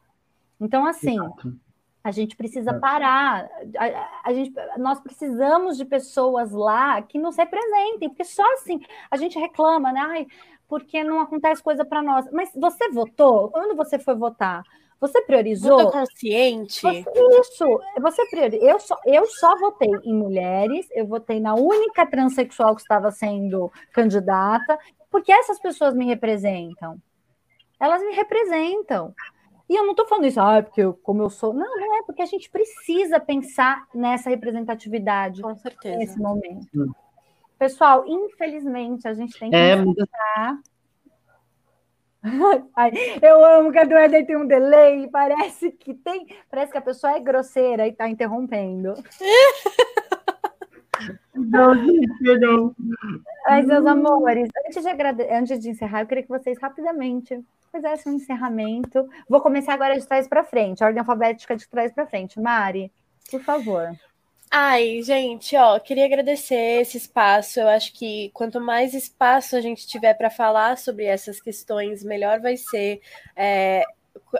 [0.60, 1.56] Então, assim, Exato.
[2.02, 2.78] A gente precisa é.
[2.78, 3.48] parar.
[3.78, 8.80] A, a, gente, nós precisamos de pessoas lá que nos representem, porque só assim
[9.10, 10.00] a gente reclama, né?
[10.00, 10.26] Ai,
[10.66, 12.26] porque não acontece coisa para nós.
[12.32, 13.50] Mas você votou?
[13.50, 14.62] Quando você foi votar?
[15.02, 15.78] Você priorizou?
[15.78, 16.80] Votou consciente?
[16.80, 17.04] Você,
[17.40, 17.80] isso.
[18.00, 18.68] Você priorizou.
[18.68, 23.70] Eu só, eu só votei em mulheres, eu votei na única transexual que estava sendo
[23.92, 24.78] candidata,
[25.10, 26.96] porque essas pessoas me representam.
[27.80, 29.12] Elas me representam.
[29.72, 31.54] E eu não estou falando isso, ah, porque eu, como eu sou.
[31.54, 35.96] Não, não é, porque a gente precisa pensar nessa representatividade Com certeza.
[35.96, 36.68] nesse momento.
[36.76, 36.92] Hum.
[37.58, 40.60] Pessoal, infelizmente, a gente tem que é, pensar.
[43.22, 46.82] eu amo que a do Éder tem um delay, parece que tem, parece que a
[46.82, 48.92] pessoa é grosseira e está interrompendo.
[53.48, 55.22] Mas, meus amores, antes de, agrade...
[55.30, 59.08] antes de encerrar, eu queria que vocês rapidamente fizessem um encerramento.
[59.28, 62.38] Vou começar agora de trás para frente, a ordem alfabética de trás para frente.
[62.38, 62.92] Mari,
[63.30, 63.90] por favor.
[64.54, 67.58] Ai, gente, ó, queria agradecer esse espaço.
[67.58, 72.38] Eu acho que quanto mais espaço a gente tiver para falar sobre essas questões, melhor
[72.38, 73.00] vai ser.
[73.34, 73.82] É,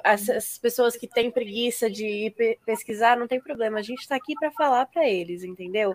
[0.04, 2.34] as pessoas que têm preguiça de
[2.64, 5.94] pesquisar, não tem problema, a gente está aqui para falar para eles, entendeu?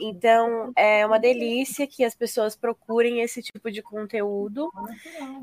[0.00, 4.70] Então, é uma delícia que as pessoas procurem esse tipo de conteúdo.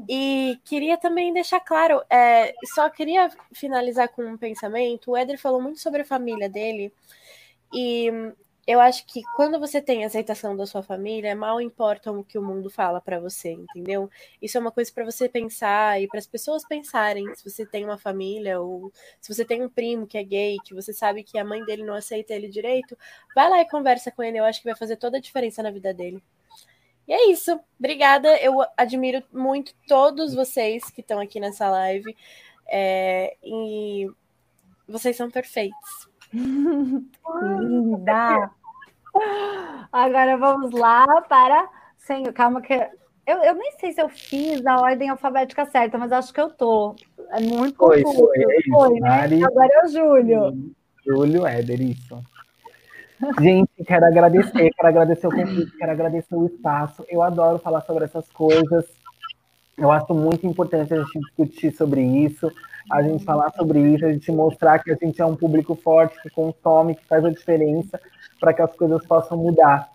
[0.09, 5.11] E queria também deixar claro, é, só queria finalizar com um pensamento.
[5.11, 6.91] O Éder falou muito sobre a família dele,
[7.73, 8.11] e
[8.67, 12.43] eu acho que quando você tem aceitação da sua família, mal importa o que o
[12.43, 14.09] mundo fala para você, entendeu?
[14.41, 17.33] Isso é uma coisa para você pensar e para as pessoas pensarem.
[17.35, 20.75] Se você tem uma família ou se você tem um primo que é gay, que
[20.75, 22.95] você sabe que a mãe dele não aceita ele direito,
[23.35, 24.37] vai lá e conversa com ele.
[24.37, 26.21] Eu acho que vai fazer toda a diferença na vida dele.
[27.07, 27.59] E é isso.
[27.79, 28.37] Obrigada.
[28.37, 32.15] Eu admiro muito todos vocês que estão aqui nessa live.
[32.67, 34.07] É, e
[34.87, 36.10] vocês são perfeitos.
[37.59, 38.51] Linda!
[39.91, 41.67] Agora vamos lá para.
[41.97, 46.11] Sem, calma, que eu, eu nem sei se eu fiz a ordem alfabética certa, mas
[46.11, 46.95] acho que eu tô.
[47.29, 48.25] É muito foi, confuso.
[48.25, 49.09] Foi, é isso, foi né?
[49.09, 49.43] Mari...
[49.43, 50.73] Agora é o Júlio.
[51.05, 52.21] Júlio Éder, isso.
[53.39, 57.05] Gente, quero agradecer, quero agradecer o convite, quero agradecer o espaço.
[57.07, 58.85] Eu adoro falar sobre essas coisas.
[59.77, 62.51] Eu acho muito importante a gente discutir sobre isso
[62.89, 66.21] a gente falar sobre isso, a gente mostrar que a gente é um público forte,
[66.21, 67.99] que consome, que faz a diferença
[68.39, 69.89] para que as coisas possam mudar.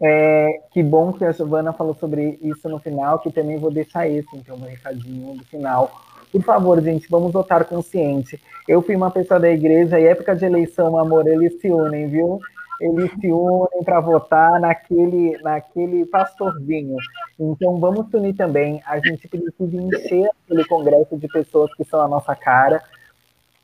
[0.00, 4.08] É, que bom que a Giovana falou sobre isso no final, que também vou deixar
[4.08, 5.90] esse, então, um recadinho no final.
[6.32, 8.40] Por favor, gente, vamos votar consciente.
[8.66, 12.40] Eu fui uma pessoa da igreja e época de eleição, amor, eles se unem, viu?
[12.80, 16.96] Eles se unem para votar naquele, naquele pastorzinho.
[17.38, 18.82] Então vamos se unir também.
[18.86, 22.82] A gente precisa encher aquele congresso de pessoas que são a nossa cara.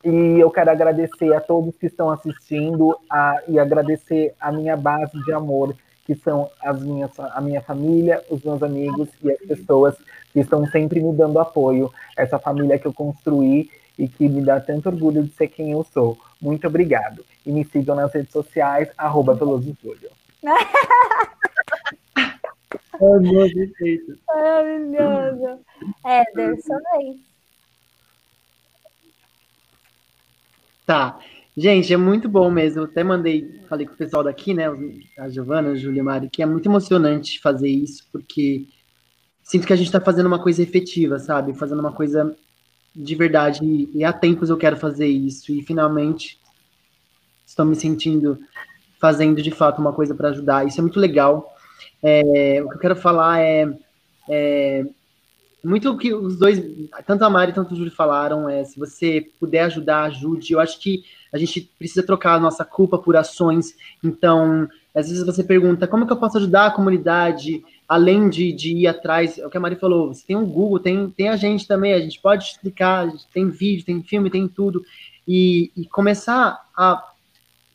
[0.03, 5.17] E eu quero agradecer a todos que estão assistindo a, e agradecer a minha base
[5.23, 5.75] de amor,
[6.05, 9.95] que são as minhas, a minha família, os meus amigos e as pessoas
[10.33, 11.91] que estão sempre me dando apoio.
[12.17, 15.83] Essa família que eu construí e que me dá tanto orgulho de ser quem eu
[15.83, 16.17] sou.
[16.41, 17.25] Muito obrigado.
[17.45, 20.09] E me sigam nas redes sociais, arroba Peloso Júlio.
[24.27, 25.59] Maravilhoso.
[26.05, 27.17] Éder, sua vez.
[30.85, 31.19] Tá.
[31.55, 32.83] Gente, é muito bom mesmo.
[32.83, 34.65] até mandei, falei com o pessoal daqui, né?
[35.17, 38.67] A Giovana, a Júlia Mari, que é muito emocionante fazer isso, porque
[39.43, 41.53] sinto que a gente está fazendo uma coisa efetiva, sabe?
[41.53, 42.35] Fazendo uma coisa
[42.95, 43.59] de verdade,
[43.93, 46.39] e há tempos eu quero fazer isso, e finalmente
[47.45, 48.39] estou me sentindo
[48.99, 50.67] fazendo de fato uma coisa para ajudar.
[50.67, 51.55] Isso é muito legal.
[52.03, 53.67] É, o que eu quero falar é,
[54.29, 54.85] é
[55.63, 56.63] muito o que os dois,
[57.05, 60.53] tanto a Mari quanto o Júlio falaram, é se você puder ajudar, ajude.
[60.53, 61.03] Eu acho que
[61.33, 63.75] a gente precisa trocar a nossa culpa por ações.
[64.03, 67.63] Então, às vezes você pergunta, como que eu posso ajudar a comunidade?
[67.91, 70.79] Além de, de ir atrás, é o que a Mari falou, você tem o Google,
[70.79, 74.81] tem, tem a gente também, a gente pode explicar, tem vídeo, tem filme, tem tudo,
[75.27, 77.11] e, e começar a,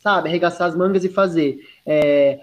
[0.00, 1.58] sabe, arregaçar as mangas e fazer.
[1.84, 2.40] É,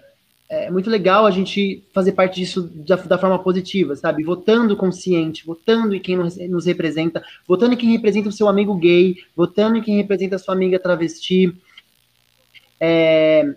[0.47, 4.23] é muito legal a gente fazer parte disso da, da, forma positiva, sabe?
[4.23, 9.15] Votando consciente, votando em quem nos representa, votando em quem representa o seu amigo gay,
[9.35, 11.51] votando em quem representa a sua amiga travesti.
[12.79, 13.51] É,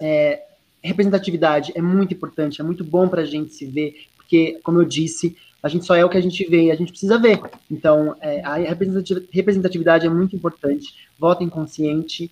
[0.00, 0.51] é,
[0.88, 4.84] representatividade é muito importante, é muito bom para a gente se ver, porque, como eu
[4.84, 7.40] disse, a gente só é o que a gente vê e a gente precisa ver.
[7.70, 8.56] Então, é, a
[9.32, 10.94] representatividade é muito importante.
[11.16, 12.30] Votem consciente.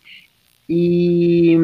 [0.69, 1.57] E,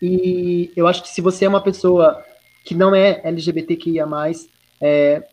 [0.00, 2.24] e eu acho que se você é uma pessoa
[2.64, 4.06] que não é LGBTQIA,
[4.80, 5.26] é,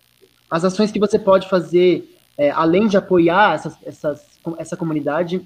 [0.49, 4.25] as ações que você pode fazer, é, além de apoiar essas, essas,
[4.57, 5.41] essa comunidade,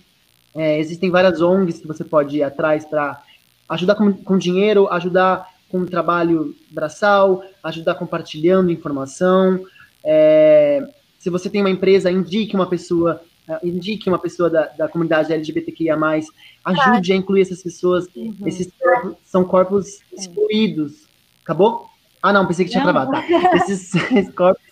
[0.55, 3.21] é, existem várias ONGs que você pode ir atrás para
[3.69, 9.63] ajudar com, com dinheiro, ajudar com trabalho braçal, ajudar compartilhando informação.
[10.03, 10.89] É,
[11.19, 15.31] se você tem uma empresa, indique uma pessoa, é, indique uma pessoa da, da comunidade
[15.31, 15.97] LGBTQIA+,
[16.65, 18.35] ajude a incluir essas pessoas, uhum.
[18.45, 21.07] esses corpos, são corpos excluídos.
[21.43, 21.87] Acabou?
[22.21, 23.23] Ah, não, pensei que tinha travado, tá.
[23.55, 24.68] Esses, esses corpos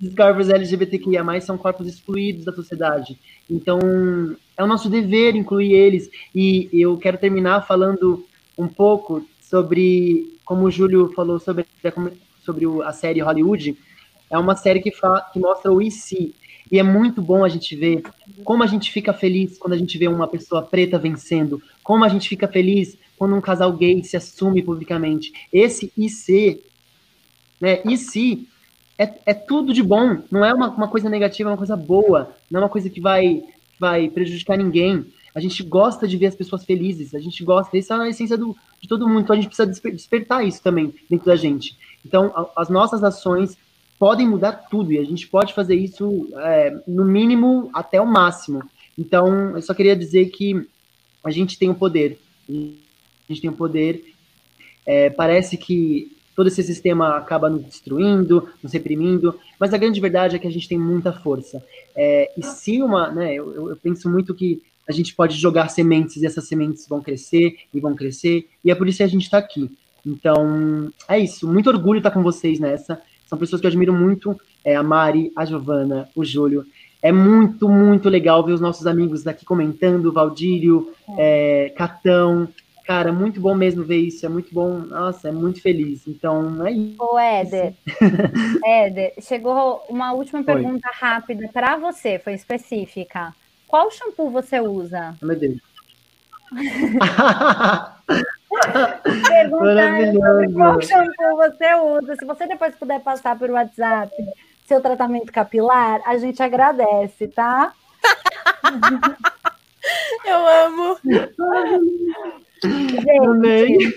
[0.00, 3.18] esses corpos LGBTQIA+, são corpos excluídos da sociedade.
[3.48, 3.78] Então,
[4.56, 6.10] é o nosso dever incluir eles.
[6.34, 8.24] E eu quero terminar falando
[8.56, 11.66] um pouco sobre, como o Júlio falou sobre,
[12.42, 13.76] sobre a série Hollywood,
[14.30, 16.34] é uma série que, fala, que mostra o IC.
[16.72, 18.02] E é muito bom a gente ver
[18.44, 22.08] como a gente fica feliz quando a gente vê uma pessoa preta vencendo, como a
[22.08, 25.32] gente fica feliz quando um casal gay se assume publicamente.
[25.52, 26.62] Esse IC,
[27.60, 28.46] né, IC
[29.00, 32.36] é, é tudo de bom, não é uma, uma coisa negativa, é uma coisa boa,
[32.50, 33.42] não é uma coisa que vai,
[33.78, 35.06] vai prejudicar ninguém.
[35.34, 38.36] A gente gosta de ver as pessoas felizes, a gente gosta, essa é a essência
[38.36, 41.78] do, de todo mundo, então a gente precisa despertar isso também dentro da gente.
[42.04, 43.56] Então, as nossas ações
[43.98, 48.62] podem mudar tudo e a gente pode fazer isso é, no mínimo até o máximo.
[48.98, 50.68] Então, eu só queria dizer que
[51.24, 52.18] a gente tem o poder.
[52.48, 54.12] A gente tem o poder.
[54.84, 60.36] É, parece que todo esse sistema acaba nos destruindo, nos reprimindo, mas a grande verdade
[60.36, 61.62] é que a gente tem muita força.
[61.94, 66.16] É, e se uma, né, eu, eu penso muito que a gente pode jogar sementes
[66.16, 69.24] e essas sementes vão crescer e vão crescer, e é por isso que a gente
[69.24, 69.70] está aqui.
[70.04, 71.46] Então, é isso.
[71.46, 72.98] Muito orgulho estar com vocês nessa.
[73.26, 74.34] São pessoas que eu admiro muito.
[74.64, 76.64] É, a Mari, a Giovana, o Júlio.
[77.02, 80.88] É muito, muito legal ver os nossos amigos daqui comentando, Valdírio,
[81.18, 81.66] é.
[81.66, 82.48] É, Catão.
[82.84, 84.26] Cara, muito bom mesmo ver isso.
[84.26, 84.78] É muito bom.
[84.78, 86.06] Nossa, é muito feliz.
[86.06, 86.96] Então, é isso.
[86.98, 87.74] Ô, Éder,
[88.64, 90.94] Éder, chegou uma última pergunta Oi.
[90.94, 93.34] rápida para você, foi específica.
[93.66, 95.16] Qual shampoo você usa?
[95.22, 95.60] Meu Deus.
[99.28, 102.16] Perguntando qual shampoo você usa.
[102.16, 104.12] Se você depois puder passar por WhatsApp
[104.70, 107.72] seu tratamento capilar, a gente agradece, tá?
[110.24, 110.96] Eu amo.
[112.62, 113.94] Gente,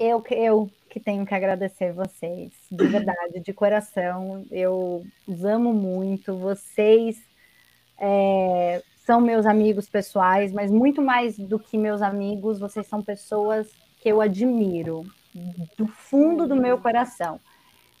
[0.00, 4.44] eu, eu que tenho que agradecer vocês, de verdade, de coração.
[4.50, 6.36] Eu os amo muito.
[6.36, 7.20] Vocês
[7.98, 13.68] é, são meus amigos pessoais, mas muito mais do que meus amigos, vocês são pessoas
[14.00, 15.04] que eu admiro
[15.76, 17.40] do fundo do meu coração.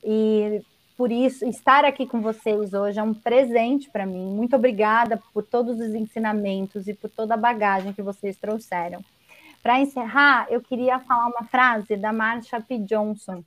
[0.02, 0.62] E
[0.96, 4.32] por isso, estar aqui com vocês hoje é um presente para mim.
[4.32, 9.04] Muito obrigada por todos os ensinamentos e por toda a bagagem que vocês trouxeram.
[9.64, 12.80] Para encerrar, eu queria falar uma frase da Marsha P.
[12.80, 13.42] Johnson.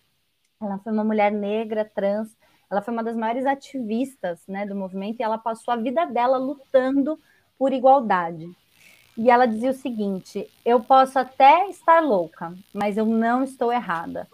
[0.59, 2.35] Ela foi uma mulher negra, trans,
[2.71, 6.39] ela foi uma das maiores ativistas né, do movimento e ela passou a vida dela
[6.39, 7.19] lutando
[7.55, 8.49] por igualdade.
[9.15, 14.27] E ela dizia o seguinte: eu posso até estar louca, mas eu não estou errada.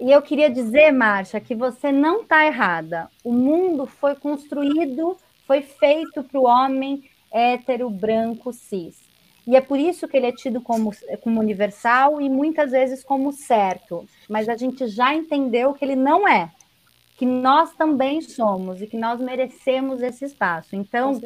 [0.00, 3.08] E eu queria dizer, Marcia, que você não está errada.
[3.22, 5.16] O mundo foi construído,
[5.46, 9.09] foi feito para o homem hétero, branco, cis.
[9.50, 13.32] E é por isso que ele é tido como, como universal e muitas vezes como
[13.32, 14.06] certo.
[14.28, 16.52] Mas a gente já entendeu que ele não é.
[17.16, 20.76] Que nós também somos e que nós merecemos esse espaço.
[20.76, 21.20] Então,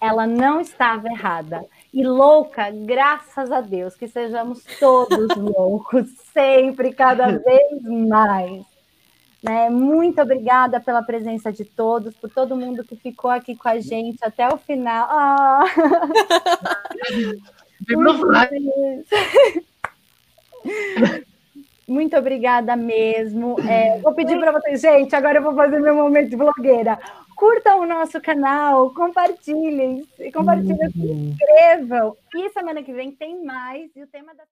[0.00, 1.66] ela não estava errada.
[1.92, 8.64] E louca, graças a Deus, que sejamos todos loucos, sempre, cada vez mais.
[9.42, 9.70] Né?
[9.70, 14.18] Muito obrigada pela presença de todos, por todo mundo que ficou aqui com a gente
[14.22, 15.08] até o final.
[15.10, 15.64] Ah.
[21.88, 23.56] Muito obrigada mesmo.
[23.68, 26.98] É, vou pedir para vocês, gente, agora eu vou fazer meu momento de blogueira
[27.40, 32.14] curtam o nosso canal, compartilhem, compartilhem, se inscrevam.
[32.36, 33.90] E semana que vem tem mais.
[33.96, 34.44] E o tema da